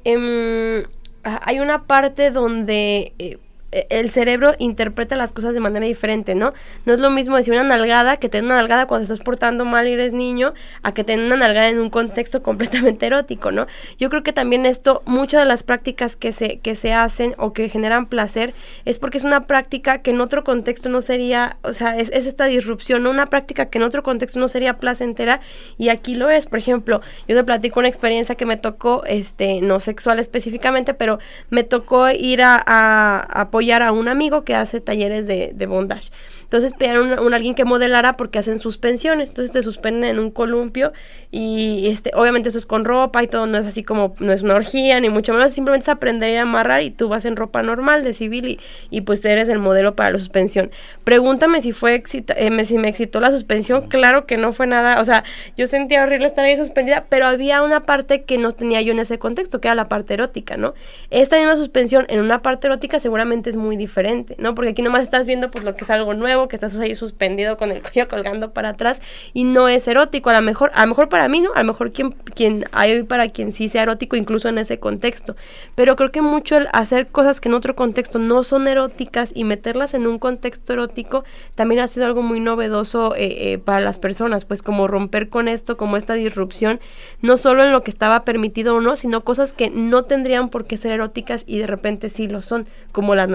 [0.04, 0.84] em,
[1.22, 3.14] hay una parte donde...
[3.18, 3.38] Eh,
[3.72, 6.50] el cerebro interpreta las cosas de manera diferente, ¿no?
[6.84, 9.88] No es lo mismo decir una nalgada que tener una nalgada cuando estás portando mal
[9.88, 13.66] y eres niño, a que tener una nalgada en un contexto completamente erótico, ¿no?
[13.98, 17.52] Yo creo que también esto, muchas de las prácticas que se, que se hacen o
[17.52, 18.54] que generan placer,
[18.84, 22.44] es porque es una práctica que en otro contexto no sería, o sea, es, esta
[22.44, 23.10] disrupción, ¿no?
[23.10, 25.40] Una práctica que en otro contexto no sería placentera
[25.78, 26.46] y aquí lo es.
[26.46, 31.18] Por ejemplo, yo te platico una experiencia que me tocó, este, no sexual específicamente, pero
[31.50, 33.50] me tocó ir a, a, a
[33.92, 36.10] un amigo que hace talleres de, de bondage.
[36.52, 39.30] Entonces pidieron un, alguien que modelara porque hacen suspensiones.
[39.30, 40.92] Entonces te suspenden en un columpio
[41.34, 44.42] y este, obviamente eso es con ropa y todo, no es así como, no es
[44.42, 47.62] una orgía ni mucho menos, simplemente es aprender a amarrar y tú vas en ropa
[47.62, 50.70] normal de civil y, y pues eres el modelo para la suspensión.
[51.04, 55.06] Pregúntame si fue eh, si me excitó la suspensión, claro que no fue nada, o
[55.06, 55.24] sea,
[55.56, 58.98] yo sentía horrible estar ahí suspendida, pero había una parte que no tenía yo en
[58.98, 60.74] ese contexto, que era la parte erótica, ¿no?
[61.08, 64.54] Esta misma suspensión en una parte erótica seguramente muy diferente, ¿no?
[64.54, 67.56] Porque aquí nomás estás viendo pues lo que es algo nuevo, que estás ahí suspendido
[67.56, 69.00] con el cuello colgando para atrás
[69.32, 71.50] y no es erótico, a lo mejor, a lo mejor para mí, ¿no?
[71.54, 75.36] A lo mejor quien, quien hay para quien sí sea erótico, incluso en ese contexto.
[75.74, 79.44] Pero creo que mucho el hacer cosas que en otro contexto no son eróticas y
[79.44, 83.98] meterlas en un contexto erótico también ha sido algo muy novedoso eh, eh, para las
[83.98, 86.80] personas, pues como romper con esto, como esta disrupción,
[87.20, 90.66] no solo en lo que estaba permitido o no, sino cosas que no tendrían por
[90.66, 93.28] qué ser eróticas y de repente sí lo son, como las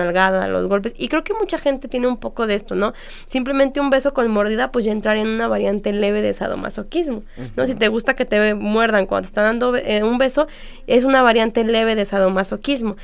[0.48, 0.94] los golpes.
[0.98, 2.94] Y creo que mucha gente tiene un poco de esto, ¿no?
[3.28, 7.24] Simplemente un beso con mordida, pues ya entraría en una variante leve de sadomasoquismo,
[7.56, 7.66] ¿no?
[7.66, 10.48] Si te gusta que te muerdan cuando te están dando eh, un beso,
[10.88, 12.98] es una variante leve de sadomasoquismo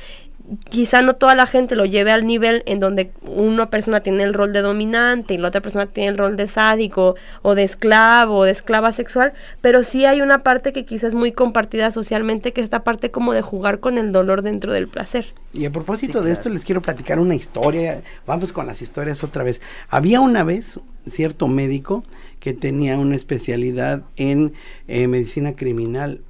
[0.68, 4.34] quizá no toda la gente lo lleve al nivel en donde una persona tiene el
[4.34, 8.38] rol de dominante y la otra persona tiene el rol de sádico o de esclavo
[8.38, 12.52] o de esclava sexual, pero sí hay una parte que quizás es muy compartida socialmente,
[12.52, 15.26] que es esta parte como de jugar con el dolor dentro del placer.
[15.52, 19.44] Y a propósito de esto les quiero platicar una historia, vamos con las historias otra
[19.44, 19.62] vez.
[19.88, 20.78] Había una vez
[21.08, 22.04] cierto médico
[22.40, 24.52] que tenía una especialidad en
[24.88, 26.20] eh, medicina criminal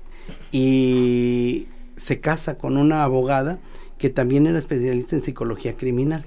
[0.52, 3.58] y se casa con una abogada
[4.04, 6.26] que también era especialista en psicología criminal.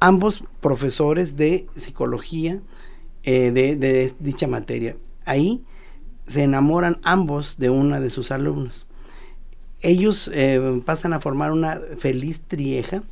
[0.00, 2.60] Ambos profesores de psicología
[3.22, 4.98] eh, de, dicha materia.
[5.24, 5.64] Ahí
[6.26, 8.86] se enamoran ambos de una de sus alumnos.
[9.80, 13.02] Ellos eh, pasan a formar una feliz trieja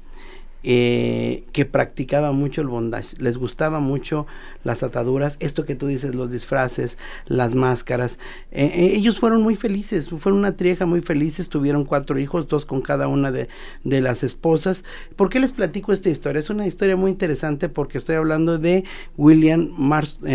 [0.66, 4.26] eh, que practicaba mucho el bondage, les gustaba mucho
[4.62, 6.96] las ataduras, esto que tú dices, los disfraces,
[7.26, 8.18] las máscaras.
[8.50, 12.64] Eh, eh, ellos fueron muy felices, fueron una trieja muy felices, tuvieron cuatro hijos, dos
[12.64, 13.48] con cada una de,
[13.84, 14.84] de las esposas.
[15.16, 16.40] ¿Por qué les platico esta historia?
[16.40, 18.84] Es una historia muy interesante porque estoy hablando de
[19.18, 19.68] William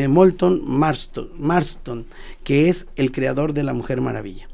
[0.09, 2.05] Moulton Marston, Marston,
[2.43, 4.47] que es el creador de La Mujer Maravilla.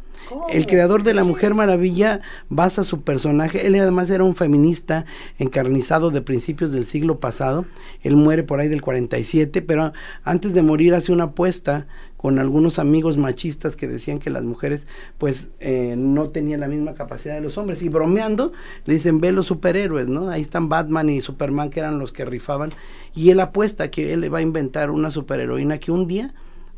[0.50, 5.06] El creador de La Mujer Maravilla basa su personaje, él además era un feminista
[5.38, 7.66] encarnizado de principios del siglo pasado,
[8.02, 11.88] él muere por ahí del 47, pero antes de morir hace una apuesta
[12.26, 14.88] con algunos amigos machistas que decían que las mujeres
[15.20, 17.84] pues eh, no tenían la misma capacidad de los hombres.
[17.84, 18.52] Y bromeando
[18.86, 20.30] le dicen ve los superhéroes, ¿no?
[20.30, 22.72] Ahí están Batman y Superman que eran los que rifaban.
[23.14, 26.34] Y él apuesta que él le va a inventar una superheroína que un día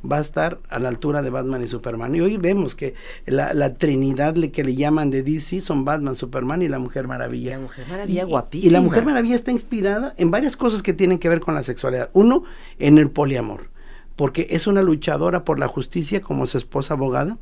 [0.09, 2.15] va a estar a la altura de Batman y Superman.
[2.15, 2.93] Y hoy vemos que
[3.25, 7.51] la, trinidad le, que le llaman de DC son Batman, Superman y la Mujer Maravilla.
[7.51, 8.69] La Mujer Maravilla guapísima.
[8.69, 11.63] Y la Mujer Maravilla está inspirada en varias cosas que tienen que ver con la
[11.63, 12.09] sexualidad.
[12.13, 12.43] Uno,
[12.79, 13.69] en el poliamor,
[14.15, 17.37] porque es una luchadora por la justicia como su esposa abogada,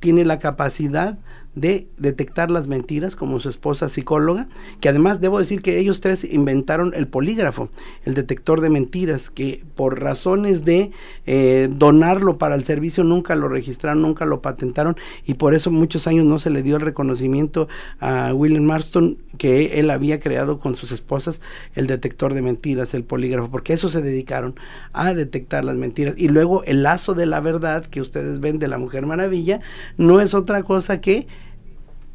[0.00, 1.18] tiene la capacidad
[1.54, 4.48] de detectar las mentiras como su esposa psicóloga,
[4.80, 7.68] que además debo decir que ellos tres inventaron el polígrafo,
[8.04, 10.90] el detector de mentiras, que por razones de
[11.26, 16.06] eh, donarlo para el servicio nunca lo registraron, nunca lo patentaron y por eso muchos
[16.06, 17.68] años no se le dio el reconocimiento
[18.00, 21.40] a William Marston que él había creado con sus esposas
[21.74, 24.54] el detector de mentiras, el polígrafo, porque eso se dedicaron
[24.92, 26.14] a detectar las mentiras.
[26.16, 29.60] Y luego el lazo de la verdad que ustedes ven de la Mujer Maravilla
[29.96, 31.26] no es otra cosa que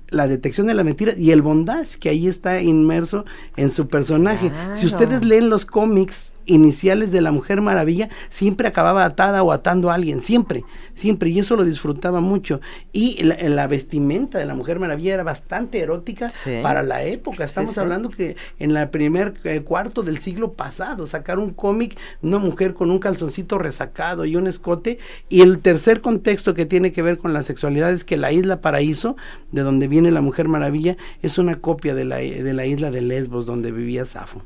[0.10, 4.52] la detección de la mentira y el bondage que ahí está inmerso en su personaje.
[4.76, 9.90] Si ustedes leen los cómics iniciales de la Mujer Maravilla siempre acababa atada o atando
[9.90, 12.60] a alguien, siempre, siempre, y eso lo disfrutaba mucho.
[12.92, 16.30] Y la, la vestimenta de la Mujer Maravilla era bastante erótica
[16.62, 17.44] para la época.
[17.44, 22.40] Estamos hablando que en el primer eh, cuarto del siglo pasado, sacar un cómic, una
[22.40, 27.02] mujer con un calzoncito resacado y un escote, y el tercer contexto que tiene que
[27.02, 29.16] ver con la sexualidad es que la isla Paraíso,
[29.52, 33.02] de donde viene la Mujer Maravilla, es una copia de la, de la isla de
[33.02, 34.44] Lesbos, donde vivía Safo.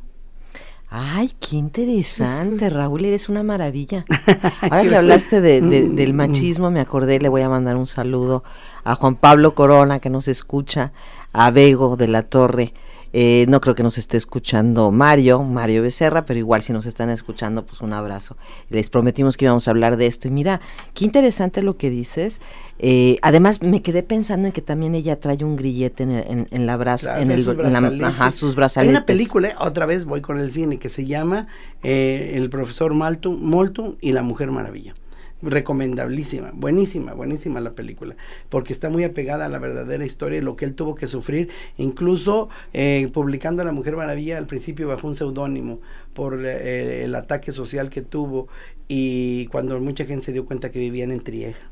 [0.96, 4.06] Ay, qué interesante, Raúl, eres una maravilla.
[4.62, 6.16] Ahora que hablaste de, mm, del mm.
[6.16, 8.44] machismo, me acordé, le voy a mandar un saludo
[8.84, 10.94] a Juan Pablo Corona, que nos escucha,
[11.32, 12.76] a Bego de la Torre,
[13.14, 17.12] eh, no creo que nos esté escuchando Mario, Mario Becerra, pero igual si nos están
[17.12, 18.38] escuchando, pues un abrazo.
[18.70, 20.28] Les prometimos que íbamos a hablar de esto.
[20.28, 20.62] Y mira,
[20.96, 22.42] qué interesante lo que dices.
[22.80, 26.76] Eh, además, me quedé pensando en que también ella trae un grillete en, en, la
[26.76, 28.90] brazo, en, el, la, ajá, sus brazaletes.
[28.90, 31.48] Hay una película, otra vez voy con el cine, que se llama
[31.84, 34.96] eh, El profesor Malton, Molton y la Mujer Maravilla
[35.44, 38.16] recomendabilísima, buenísima, buenísima la película,
[38.50, 41.50] porque está muy apegada a la verdadera historia y lo que él tuvo que sufrir,
[41.78, 45.80] incluso eh, publicando a La Mujer Maravilla al principio bajo un seudónimo
[46.14, 48.48] por eh, el ataque social que tuvo
[48.88, 51.70] y cuando mucha gente se dio cuenta que vivían en Trieja.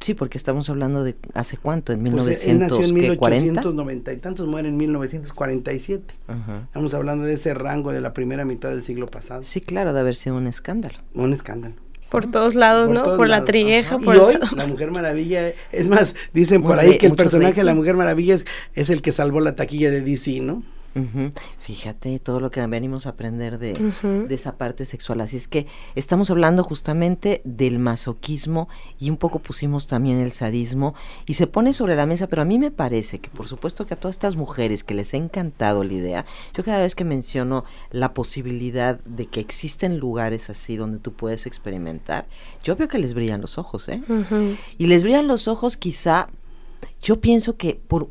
[0.00, 2.34] Sí, porque estamos hablando de hace cuánto, en 1940.
[2.34, 6.14] Pues él nació en 1890 y tantos, mueren en 1947.
[6.64, 9.44] Estamos hablando de ese rango de la primera mitad del siglo pasado.
[9.44, 10.98] Sí, claro, de haber sido un escándalo.
[11.14, 11.76] Un escándalo
[12.12, 13.04] por todos lados, ¿no?
[13.16, 17.06] por la trieja, por y hoy, la Mujer Maravilla, es más, dicen por ahí que
[17.06, 18.44] el personaje de la Mujer Maravilla es,
[18.74, 20.62] es, el que salvó la taquilla de DC, ¿no?
[21.58, 25.20] Fíjate todo lo que venimos a aprender de, de, esa parte sexual.
[25.22, 30.94] Así es que estamos hablando justamente del masoquismo y un poco pusimos también el sadismo
[31.26, 33.94] y se pone sobre la mesa, pero a mí me parece que por supuesto que
[33.94, 37.64] a todas estas mujeres que les ha encantado la idea, yo cada vez que menciono
[37.90, 42.26] la posibilidad de que existen lugares así donde tú puedes experimentar,
[42.62, 44.02] yo veo que les brillan los ojos, ¿eh?
[44.78, 46.28] Y les brillan los ojos quizá,
[47.00, 48.10] yo pienso que por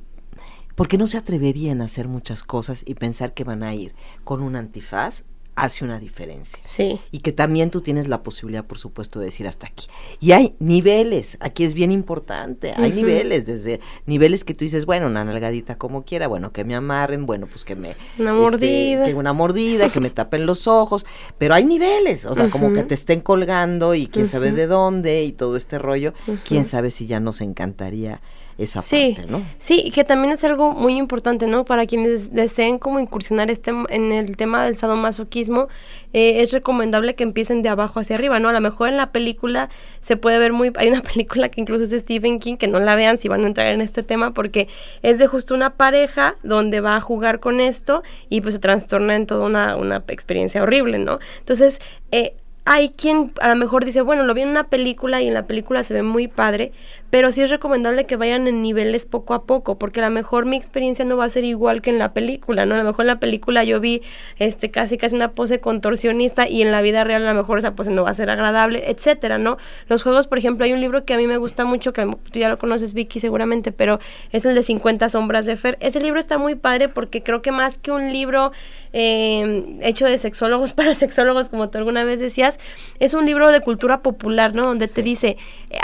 [0.75, 4.41] porque no se atreverían a hacer muchas cosas y pensar que van a ir con
[4.41, 5.23] un antifaz
[5.55, 6.63] hace una diferencia.
[6.63, 6.99] Sí.
[7.11, 9.87] Y que también tú tienes la posibilidad, por supuesto, de decir hasta aquí.
[10.19, 15.07] Y hay niveles, aquí es bien importante, hay niveles, desde niveles que tú dices, bueno,
[15.07, 17.95] una nalgadita como quiera, bueno, que me amarren, bueno, pues que me...
[18.17, 19.03] Una este, mordida.
[19.03, 21.05] Que una mordida, que me tapen los ojos,
[21.37, 25.23] pero hay niveles, o sea, como que te estén colgando y quién sabe de dónde
[25.23, 26.13] y todo este rollo,
[26.45, 28.21] quién sabe si ya nos encantaría
[28.63, 29.45] esa sí, parte, ¿no?
[29.59, 31.65] Sí, que también es algo muy importante, ¿no?
[31.65, 35.67] Para quienes deseen como incursionar este, en el tema del sadomasoquismo,
[36.13, 38.49] eh, es recomendable que empiecen de abajo hacia arriba, ¿no?
[38.49, 39.69] A lo mejor en la película
[40.01, 40.71] se puede ver muy...
[40.75, 43.43] Hay una película que incluso es de Stephen King, que no la vean si van
[43.43, 44.67] a entrar en este tema, porque
[45.01, 49.15] es de justo una pareja donde va a jugar con esto y pues se trastorna
[49.15, 51.19] en toda una, una experiencia horrible, ¿no?
[51.39, 51.79] Entonces,
[52.11, 55.33] eh, hay quien a lo mejor dice, bueno, lo vi en una película y en
[55.33, 56.71] la película se ve muy padre,
[57.11, 60.45] pero sí es recomendable que vayan en niveles poco a poco, porque a lo mejor
[60.45, 62.73] mi experiencia no va a ser igual que en la película, ¿no?
[62.73, 64.01] A lo mejor en la película yo vi
[64.39, 67.75] este casi casi una pose contorsionista y en la vida real a lo mejor esa
[67.75, 69.57] pose no va a ser agradable, etcétera, ¿no?
[69.89, 72.39] Los juegos, por ejemplo, hay un libro que a mí me gusta mucho, que tú
[72.39, 73.99] ya lo conoces, Vicky, seguramente, pero
[74.31, 75.77] es el de 50 sombras de Fer.
[75.81, 78.53] Ese libro está muy padre porque creo que más que un libro
[78.93, 82.57] eh, hecho de sexólogos para sexólogos, como tú alguna vez decías,
[82.99, 84.63] es un libro de cultura popular, ¿no?
[84.63, 85.35] Donde te dice,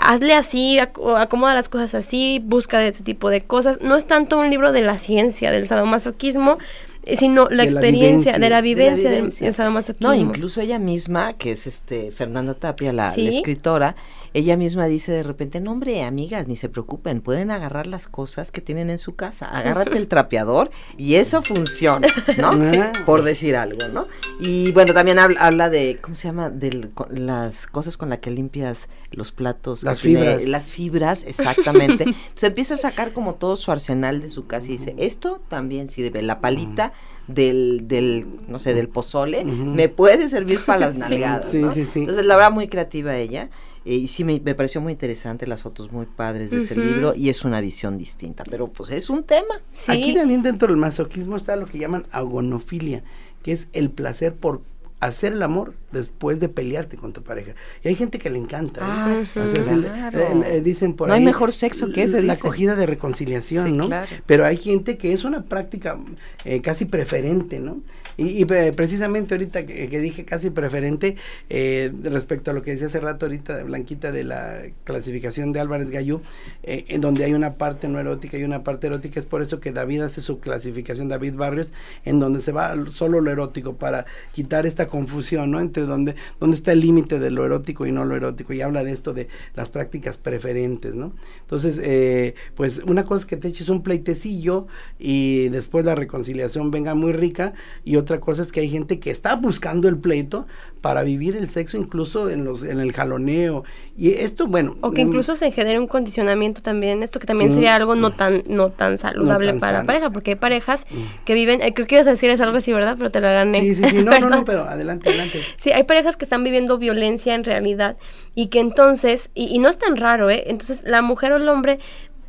[0.01, 0.79] hazle así,
[1.17, 3.79] acomoda las cosas así, busca de ese tipo de cosas.
[3.81, 6.57] No es tanto un libro de la ciencia, del sadomasoquismo,
[7.03, 8.33] eh, sino la De la experiencia, vivencia.
[8.33, 10.09] de la De la vivencia del sadomasoquismo.
[10.09, 13.95] No, incluso ella misma, que es este Fernanda Tapia, la, escritora,
[14.33, 18.51] ella misma dice de repente, no hombre, amigas, ni se preocupen, pueden agarrar las cosas
[18.51, 22.51] que tienen en su casa, agárrate el trapeador y eso funciona, ¿no?
[22.77, 22.91] Ah.
[23.05, 24.07] Por decir algo, ¿no?
[24.39, 26.49] Y bueno, también habla, habla de, ¿cómo se llama?
[26.49, 29.83] De las cosas con las que limpias los platos.
[29.83, 30.45] Las tiene- fibras.
[30.45, 32.03] Las fibras, exactamente.
[32.03, 35.89] Entonces empieza a sacar como todo su arsenal de su casa y dice, esto también
[35.89, 36.93] sirve, la palita
[37.27, 41.47] del, del, no sé, del pozole, me puede servir para las nalgadas.
[41.51, 41.73] Sí, ¿no?
[41.73, 41.99] sí, sí.
[42.01, 43.49] Entonces, la verdad, muy creativa ella.
[43.87, 47.15] Eh, Y sí, me, me pareció muy interesante, las fotos muy padres de ese libro,
[47.15, 49.61] y es una visión distinta, pero pues es un tema.
[49.73, 49.91] Sí.
[49.91, 53.03] Aquí también dentro del masoquismo está lo que llaman agonofilia,
[53.43, 54.61] que es el placer por
[54.99, 57.53] hacer el amor después de pelearte con tu pareja.
[57.83, 58.81] Y hay gente que le encanta.
[58.81, 58.83] ¿eh?
[58.83, 60.35] Ah, O sea, le- claro.
[60.35, 63.71] le- le dicen por No hay mejor sexo que ese, La acogida de reconciliación, Sí,
[63.73, 63.87] ¿no?
[63.87, 64.07] claro.
[64.25, 65.97] Pero hay gente que es una práctica
[66.45, 67.81] eh, casi preferente, ¿no?
[68.17, 71.17] Y, y, eh, precisamente ahorita que, que dije casi preferente,
[71.49, 75.91] eh, respecto a lo que decía hace rato ahorita Blanquita de la clasificación de Álvarez
[75.91, 76.21] Gallú,
[76.63, 79.59] eh, en donde hay una parte no erótica y una parte erótica, es por eso
[79.59, 81.71] que David hace su clasificación, David Barrios,
[82.05, 85.59] en donde se va solo lo erótico para quitar esta confusión, ¿no?
[85.59, 88.83] Entre donde, donde está el límite de lo erótico y no lo erótico, y habla
[88.83, 91.13] de esto de las prácticas preferentes, ¿no?
[91.47, 94.67] Entonces, eh, pues una cosa es que te eches un pleitecillo
[94.99, 97.53] y después la reconciliación venga muy rica,
[97.85, 100.45] y otra cosa es que hay gente que está buscando el pleito
[100.81, 103.63] para vivir el sexo incluso en los en el jaloneo
[103.97, 107.49] y esto bueno O que mm, incluso se genere un condicionamiento también, esto que también
[107.49, 107.55] Sí.
[107.55, 111.23] sería algo no tan no tan saludable tan para la pareja, porque hay parejas Mm.
[111.25, 112.95] que viven, eh, creo que ibas a decir es algo así, ¿verdad?
[112.97, 113.61] Pero te la gané.
[113.61, 116.77] sí sí sí no no no pero adelante adelante Sí, hay parejas que están viviendo
[116.77, 117.97] violencia en realidad
[118.37, 120.43] y que entonces, y, no es tan raro, ¿eh?
[120.45, 121.79] Entonces la mujer o el hombre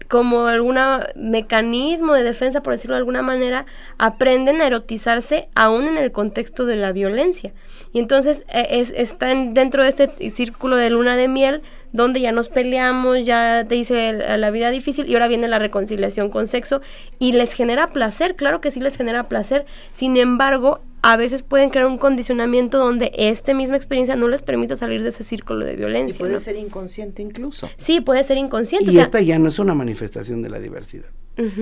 [0.09, 0.79] como algún
[1.17, 3.67] mecanismo de defensa, por decirlo de alguna manera,
[3.99, 7.53] aprenden a erotizarse aún en el contexto de la violencia.
[7.93, 11.61] Y entonces eh, es, están dentro de este círculo de luna de miel
[11.93, 16.31] donde ya nos peleamos, ya te hice la vida difícil y ahora viene la reconciliación
[16.31, 16.81] con sexo
[17.19, 21.71] y les genera placer, claro que sí les genera placer, sin embargo, a veces pueden
[21.71, 25.75] crear un condicionamiento donde esta misma experiencia no les permite salir de ese círculo de
[25.75, 26.19] Y violencia.
[26.19, 26.39] puede ¿no?
[26.41, 27.71] ser inconsciente incluso.
[27.79, 28.87] Sí, puede ser inconsciente.
[28.87, 31.07] y o sea, esta ya no es una manifestación de la diversidad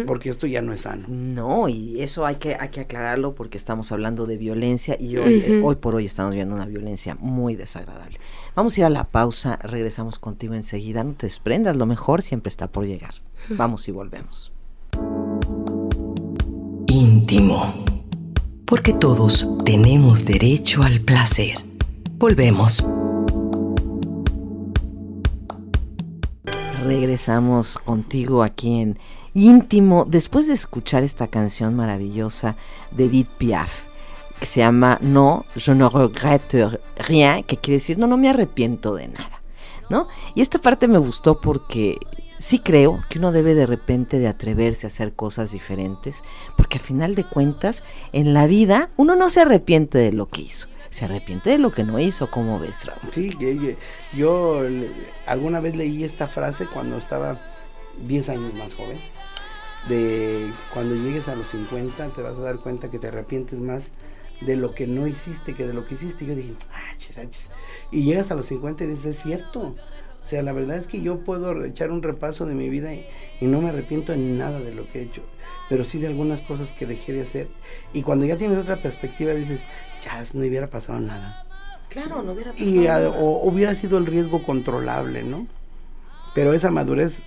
[0.07, 3.59] porque esto ya no es sano No, y eso hay que, hay que aclararlo porque
[3.59, 7.57] estamos hablando de violencia y hoy, eh, hoy por hoy estamos viendo una violencia muy
[7.57, 8.19] desagradable.
[8.55, 11.05] Vamos a ir a la pausa, regresamos contigo enseguida.
[11.05, 13.15] No te desprendas, lo mejor siempre está por llegar.
[13.51, 14.53] Vamos y volvemos.
[16.89, 17.85] íntimo.
[18.65, 21.59] Porque todos tenemos derecho al placer.
[22.19, 22.85] Volvemos.
[26.85, 28.99] Regresamos contigo aquí en
[29.37, 32.57] íntimo después de escuchar esta canción maravillosa
[32.91, 33.85] de Edith Piaf
[34.41, 38.95] que se llama No, je ne regrette rien, que quiere decir no, no me arrepiento
[38.95, 39.43] de nada,
[39.89, 40.09] ¿no?
[40.35, 41.99] Y esta parte me gustó porque
[42.39, 46.23] sí creo que uno debe de repente de atreverse a hacer cosas diferentes,
[46.57, 47.83] porque a final de cuentas
[48.13, 51.73] en la vida uno no se arrepiente de lo que hizo, se arrepiente de lo
[51.73, 53.11] que no hizo, como ves, Raúl?
[53.13, 53.35] Sí,
[54.15, 54.91] yo le-
[55.27, 57.39] alguna vez leí esta frase cuando estaba
[58.07, 58.99] 10 años más joven,
[59.89, 63.85] de cuando llegues a los 50 te vas a dar cuenta que te arrepientes más
[64.41, 66.25] de lo que no hiciste que de lo que hiciste.
[66.25, 66.55] Y yo dije,
[66.93, 67.49] achis, achis.
[67.91, 69.75] Y llegas a los 50 y dices, es cierto.
[70.25, 73.07] O sea, la verdad es que yo puedo echar un repaso de mi vida y,
[73.41, 75.23] y no me arrepiento en nada de lo que he hecho,
[75.69, 77.47] pero sí de algunas cosas que dejé de hacer.
[77.93, 79.61] Y cuando ya tienes otra perspectiva dices,
[80.05, 81.45] ya no hubiera pasado nada
[81.89, 85.47] Claro, no hubiera y a- o hubiera sido el riesgo controlable, ¿no?
[86.35, 87.21] Pero esa madurez,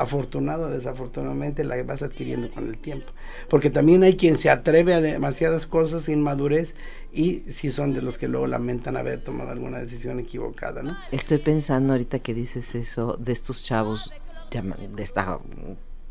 [0.00, 3.12] afortunado o desafortunadamente, la vas adquiriendo con el tiempo.
[3.48, 6.74] Porque también hay quien se atreve a demasiadas cosas sin madurez
[7.12, 10.96] y sí son de los que luego lamentan haber tomado alguna decisión equivocada, ¿no?
[11.12, 14.12] Estoy pensando ahorita que dices eso de estos chavos
[14.50, 15.38] de esta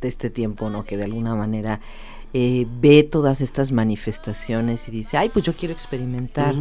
[0.02, 0.86] de este tiempo, ¿no?
[0.86, 1.82] Que de alguna manera
[2.34, 6.56] eh, ve todas estas manifestaciones y dice, ay, pues yo quiero experimentar.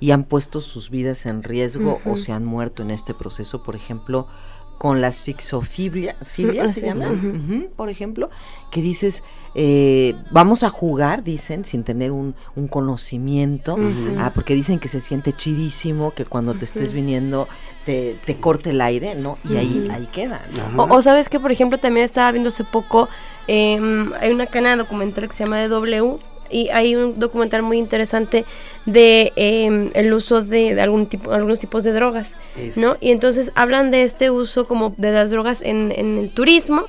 [0.00, 3.76] Y han puesto sus vidas en riesgo o se han muerto en este proceso, por
[3.76, 4.26] ejemplo,
[4.78, 6.92] con las fixofilias, ¿filias se.
[6.92, 8.28] Ujú, por ejemplo,
[8.70, 9.22] que dices,
[9.54, 13.76] eh, vamos a jugar, dicen, sin tener un, un conocimiento,
[14.18, 17.48] ah, porque dicen que se siente chidísimo, que cuando te estés viniendo
[17.84, 19.38] te, te corte el aire, ¿no?
[19.48, 20.42] Y ahí, ahí queda.
[20.76, 23.08] O, o sabes que, por ejemplo, también estaba viendo hace poco,
[23.46, 26.18] em, hay una cadena documental que se llama DW
[26.50, 28.44] y hay un documental muy interesante
[28.86, 32.34] de em, el uso de, de algún tipo, algunos tipos de drogas.
[32.76, 32.96] ¿no?
[33.00, 36.86] Y entonces hablan de este uso como de las drogas en, en el turismo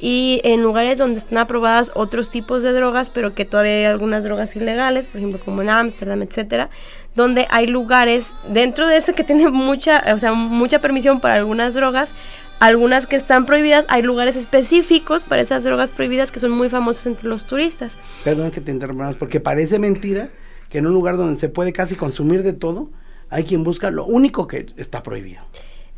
[0.00, 4.22] y en lugares donde están aprobadas otros tipos de drogas, pero que todavía hay algunas
[4.22, 6.70] drogas ilegales, por ejemplo como en Ámsterdam, etcétera,
[7.16, 11.74] donde hay lugares dentro de ese que tiene mucha, o sea, mucha permisión para algunas
[11.74, 12.12] drogas,
[12.60, 17.06] algunas que están prohibidas, hay lugares específicos para esas drogas prohibidas que son muy famosos
[17.06, 17.96] entre los turistas.
[18.24, 20.28] Perdón que te interrumpas, porque parece mentira
[20.68, 22.90] que en un lugar donde se puede casi consumir de todo,
[23.30, 25.42] hay quien busca lo único que está prohibido.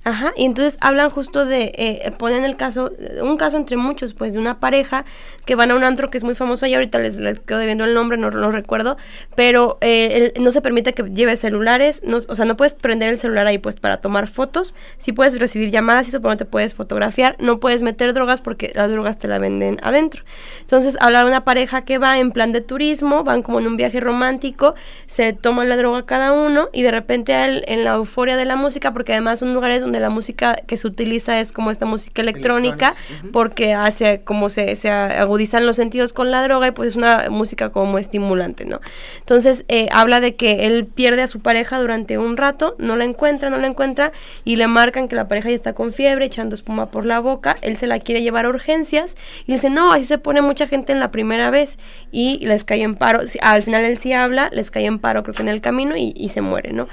[0.03, 2.91] Ajá, y entonces hablan justo de, eh, ponen el caso,
[3.21, 5.05] un caso entre muchos, pues de una pareja
[5.45, 7.85] que van a un antro que es muy famoso y ahorita les, les quedo debiendo
[7.85, 8.97] el nombre, no lo recuerdo,
[9.35, 13.19] pero eh, no se permite que lleves celulares, no, o sea, no puedes prender el
[13.19, 17.37] celular ahí pues para tomar fotos, sí puedes recibir llamadas y no te puedes fotografiar,
[17.39, 20.25] no puedes meter drogas porque las drogas te la venden adentro.
[20.63, 23.77] Entonces habla de una pareja que va en plan de turismo, van como en un
[23.77, 24.75] viaje romántico,
[25.07, 28.93] se toman la droga cada uno y de repente en la euforia de la música,
[28.93, 32.95] porque además son lugares donde la música que se utiliza es como esta música electrónica,
[33.33, 37.29] porque hace como se, se, agudizan los sentidos con la droga y pues es una
[37.31, 38.81] música como estimulante, ¿no?
[39.19, 43.05] Entonces eh, habla de que él pierde a su pareja durante un rato, no la
[43.05, 44.13] encuentra, no la encuentra
[44.45, 47.57] y le marcan que la pareja ya está con fiebre, echando espuma por la boca,
[47.63, 49.17] él se la quiere llevar a urgencias
[49.47, 51.79] y le dice, no, así se pone mucha gente en la primera vez
[52.13, 55.35] y les cae en paro, al final él sí habla, les cae en paro creo
[55.35, 56.87] que en el camino y, se muere, ¿no?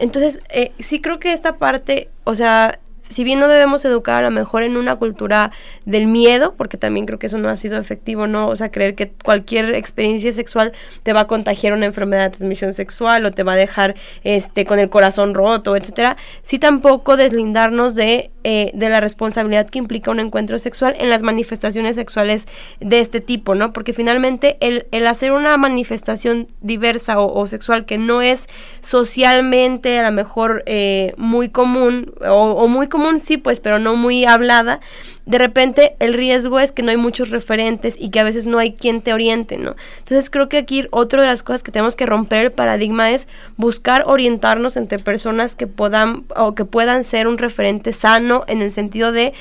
[0.00, 2.80] Entonces, eh, sí creo que esta parte o sea,
[3.10, 5.50] si bien no debemos educar a lo mejor en una cultura
[5.84, 8.48] del miedo, porque también creo que eso no ha sido efectivo, ¿no?
[8.48, 12.72] O sea, creer que cualquier experiencia sexual te va a contagiar una enfermedad de transmisión
[12.72, 16.16] sexual o te va a dejar este con el corazón roto, etcétera.
[16.42, 21.22] Sí tampoco deslindarnos de, eh, de la responsabilidad que implica un encuentro sexual en las
[21.22, 22.46] manifestaciones sexuales
[22.78, 23.72] de este tipo, ¿no?
[23.72, 28.48] Porque finalmente el, el hacer una manifestación diversa o, sexual que no es
[28.82, 33.96] socialmente a lo mejor eh, muy común o, o muy común sí, pues, pero no
[33.96, 34.80] muy hablada,
[35.26, 38.58] de repente el riesgo es que no hay muchos referentes y que a veces no
[38.58, 39.76] hay quien te oriente, ¿no?
[39.98, 43.28] Entonces creo que aquí otra de las cosas que tenemos que romper el paradigma es
[43.56, 48.70] buscar orientarnos entre personas que puedan o que puedan ser un referente sano en el
[48.70, 49.32] sentido de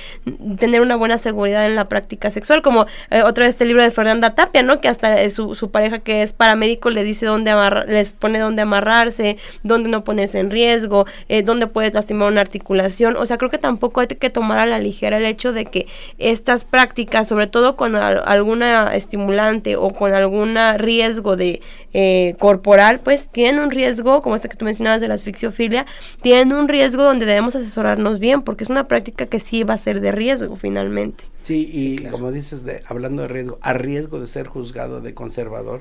[0.59, 3.91] tener una buena seguridad en la práctica sexual, como eh, otra vez este libro de
[3.91, 4.81] Fernanda Tapia, ¿no?
[4.81, 7.53] Que hasta su, su pareja que es paramédico le dice dónde
[7.87, 13.15] les pone dónde amarrarse, dónde no ponerse en riesgo, eh, dónde puedes lastimar una articulación,
[13.17, 15.87] o sea, creo que tampoco hay que tomar a la ligera el hecho de que
[16.17, 21.61] estas prácticas, sobre todo con alguna estimulante o con algún riesgo de
[21.93, 25.85] eh, corporal, pues tienen un riesgo, como esta que tú mencionabas de la asfixiofilia,
[26.21, 29.77] tienen un riesgo donde debemos asesorarnos bien, porque es una práctica que sí va a
[29.77, 31.23] ser de riesgo finalmente.
[31.43, 35.79] Sí, y como dices, de, hablando de riesgo, a riesgo de ser juzgado de conservador,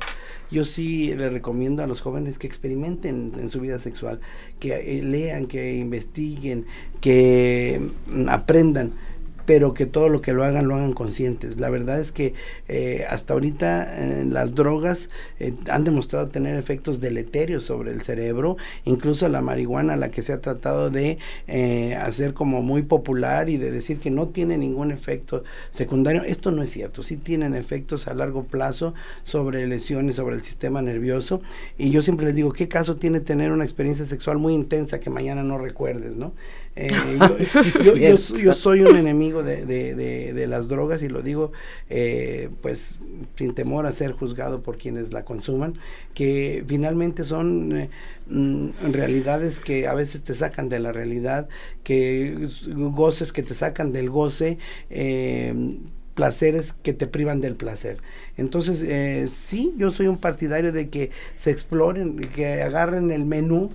[0.51, 4.21] yo sí le recomiendo a los jóvenes que experimenten en su vida sexual,
[4.61, 6.65] que eh, lean, que investiguen,
[7.01, 8.93] que mm, aprendan
[9.49, 11.59] pero que todo lo que lo hagan lo hagan conscientes.
[11.59, 12.35] La verdad es que
[12.69, 15.09] eh, hasta ahorita eh, las drogas
[15.41, 20.35] eh, han demostrado tener efectos deleterios sobre el cerebro, incluso la marihuana, la que se
[20.35, 21.17] ha tratado de
[21.97, 26.63] hacer como muy popular y de decir que no tiene ningún efecto secundario, esto no
[26.63, 28.93] es cierto, sí tienen efectos a largo plazo
[29.25, 31.41] sobre lesiones, sobre el sistema nervioso,
[31.79, 35.09] y yo siempre les digo, ¿qué caso tiene tener una experiencia sexual muy intensa que
[35.09, 36.35] mañana no recuerdes, ¿no?
[36.81, 36.89] Eh,
[38.41, 41.51] yo, soy un enemigo de, las drogas y lo digo
[41.91, 43.01] eh, pues
[43.37, 45.75] sin temor a ser juzgado por quienes la consuman,
[46.15, 47.91] que finalmente son eh,
[48.29, 51.49] mm, realidades que a veces te sacan de la realidad,
[51.83, 54.59] que goces que te sacan del goce
[56.19, 57.99] placeres que te privan del placer.
[58.37, 63.71] Entonces, eh, sí, yo soy un partidario de que se exploren, que agarren el menú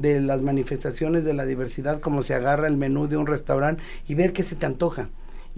[0.00, 4.14] de las manifestaciones de la diversidad, como se agarra el menú de un restaurante y
[4.14, 5.08] ver qué se te antoja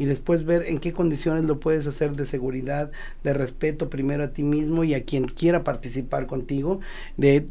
[0.00, 2.90] y después ver en qué condiciones lo puedes hacer de seguridad,
[3.22, 6.80] de respeto primero a ti mismo y a quien quiera participar contigo,
[7.18, 7.44] de,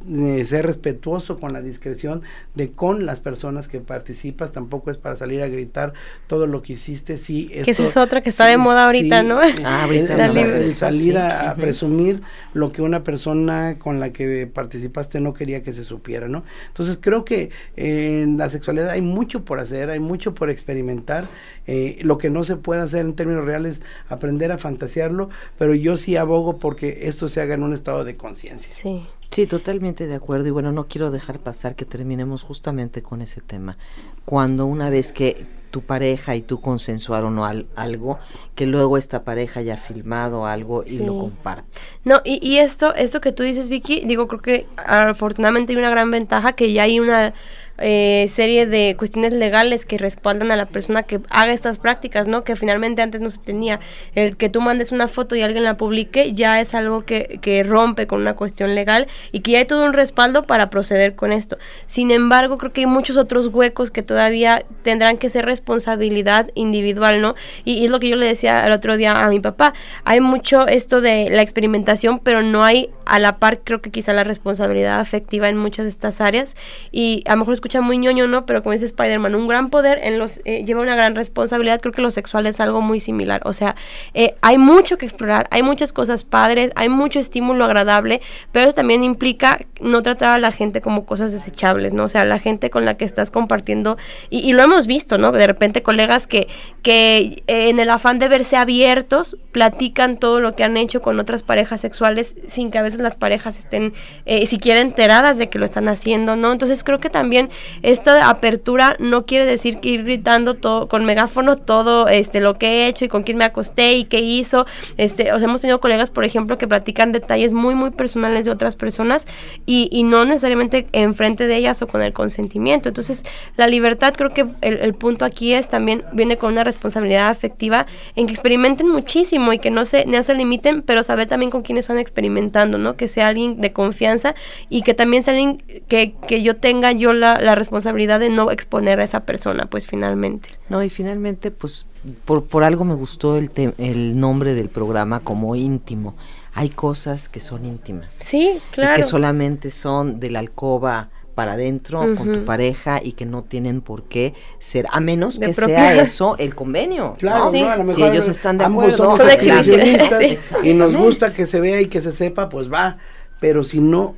[0.48, 2.24] ser respetuoso con la discreción
[2.56, 5.94] de con las personas que participas, tampoco es para salir a gritar
[6.26, 7.52] todo lo que hiciste, sí.
[7.64, 9.40] que esa es otra que está de moda ahorita, ¿no?
[9.64, 10.26] Ah, ahorita.
[10.26, 12.24] El, salir a, presumir
[12.56, 16.44] lo que una persona con la que participaste no quería que se supiera, ¿no?
[16.70, 21.28] Entonces creo que en la sexualidad hay mucho por hacer, hay mucho por experimentar,
[21.72, 25.98] eh, lo que no se puede hacer en términos reales, aprender a fantasearlo, pero yo
[25.98, 28.72] sí abogo porque esto se haga en un estado de conciencia.
[28.74, 29.06] Sí.
[29.30, 30.48] Sí, totalmente de acuerdo.
[30.48, 33.78] Y bueno, no quiero dejar pasar que terminemos justamente con ese tema.
[34.26, 37.40] Cuando una vez que tu pareja y tú consensuaron
[37.76, 38.18] algo,
[38.56, 41.70] que luego esta pareja haya filmado algo y lo comparte.
[42.04, 45.92] No, y, y, esto, esto que tú dices, Vicky, digo, creo que afortunadamente hay una
[45.92, 47.36] gran ventaja que ya hay una
[47.82, 52.44] eh, serie de cuestiones legales que respaldan a la persona que haga estas prácticas, ¿no?
[52.44, 53.80] Que finalmente antes no se tenía.
[54.16, 57.64] El que tú mandes una foto y alguien la publique ya es algo que, que
[57.64, 61.32] rompe con una cuestión legal y que ya hay todo un respaldo para proceder con
[61.32, 61.58] esto.
[61.88, 67.22] Sin embargo, creo que hay muchos otros huecos que todavía tendrán que ser responsabilidad individual,
[67.22, 67.36] ¿no?
[67.66, 69.74] Y, es lo que yo le decía el otro día a mi papá.
[70.04, 74.14] Hay mucho esto de la experimentación, pero no hay a la par, creo que quizá
[74.14, 76.56] la responsabilidad afectiva en muchas de estas áreas.
[76.92, 78.46] Y a lo mejor muy ñoño, ¿no?
[78.46, 81.80] Pero como dice Spider-Man, un gran poder en los, eh, lleva una gran responsabilidad.
[81.80, 83.42] Creo que lo sexual es algo muy similar.
[83.46, 83.76] O sea,
[84.14, 88.74] eh, hay mucho que explorar, hay muchas cosas padres, hay mucho estímulo agradable, pero eso
[88.74, 92.06] también implica no tratar a la gente como cosas desechables, ¿no?
[92.06, 93.98] O sea, la gente con la que estás compartiendo,
[94.30, 95.32] y, lo hemos visto, ¿no?
[95.32, 96.48] De repente colegas que,
[96.82, 101.20] que eh, en el afán de verse abiertos, platican todo lo que han hecho con
[101.20, 103.94] otras parejas sexuales sin que a veces las parejas estén
[104.26, 106.52] eh, siquiera enteradas de que lo están haciendo, ¿no?
[106.52, 107.50] Entonces creo que también
[107.82, 112.68] esta apertura no quiere decir que ir gritando todo con megáfono todo este lo que
[112.68, 114.66] he hecho y con quién me acosté y qué hizo.
[114.98, 118.52] Este, o sea, hemos tenido colegas, por ejemplo, que platican detalles muy muy personales de
[118.52, 119.26] otras personas
[119.66, 122.90] y, y no necesariamente enfrente de ellas o con el consentimiento.
[122.90, 123.24] Entonces,
[123.58, 127.86] la libertad creo que el, punto aquí es también viene con una responsabilidad afectiva
[128.16, 131.62] en que experimenten muchísimo y que no se, no se limiten, pero saber también con
[131.62, 132.96] quién están experimentando, ¿no?
[132.96, 134.36] Que sea alguien de confianza
[134.70, 135.58] y que también sea alguien
[135.88, 139.88] que, que yo tenga yo la, la responsabilidad de no exponer a esa persona, pues
[139.88, 140.50] finalmente.
[140.70, 141.88] No, y finalmente, pues
[142.26, 146.16] por, por algo me gustó el, el nombre del programa como íntimo.
[146.54, 148.18] Hay cosas que son íntimas.
[148.22, 148.94] Sí, claro.
[148.94, 153.46] Y que solamente son de la alcoba para adentro con tu pareja y que no
[153.46, 157.16] tienen por qué ser, a menos que sea eso el convenio.
[157.18, 157.70] Claro, ¿no?
[157.70, 158.98] a lo mejor si ellos están de acuerdo.
[158.98, 162.98] somos exhibicionistas y nos gusta que se vea y que se sepa, pues va.
[163.40, 164.18] Pero si no,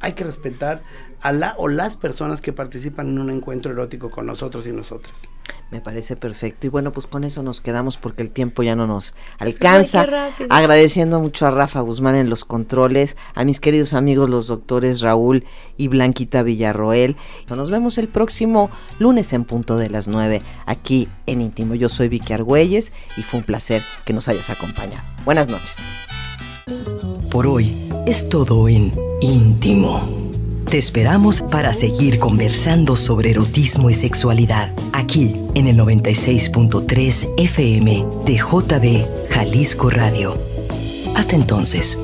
[0.00, 0.80] hay que respetar
[1.24, 5.14] a la o las personas que participan en un encuentro erótico con nosotros y nosotras.
[5.70, 6.66] Me parece perfecto.
[6.66, 10.06] Y bueno, pues con eso nos quedamos porque el tiempo ya no nos alcanza.
[10.50, 15.44] Agradeciendo mucho a Rafa Guzmán en los controles, a mis queridos amigos los doctores Raúl
[15.78, 17.16] y Blanquita Villarroel.
[17.48, 21.74] Nos vemos el próximo lunes en punto de las 9 aquí en Íntimo.
[21.74, 25.02] Yo soy Vicky Argüelles y fue un placer que nos hayas acompañado.
[25.24, 25.78] Buenas noches.
[27.30, 30.33] Por hoy es todo en Íntimo.
[30.74, 38.36] Te esperamos para seguir conversando sobre erotismo y sexualidad aquí en el 96.3 FM de
[38.36, 40.36] JB Jalisco Radio.
[41.14, 41.96] Hasta entonces.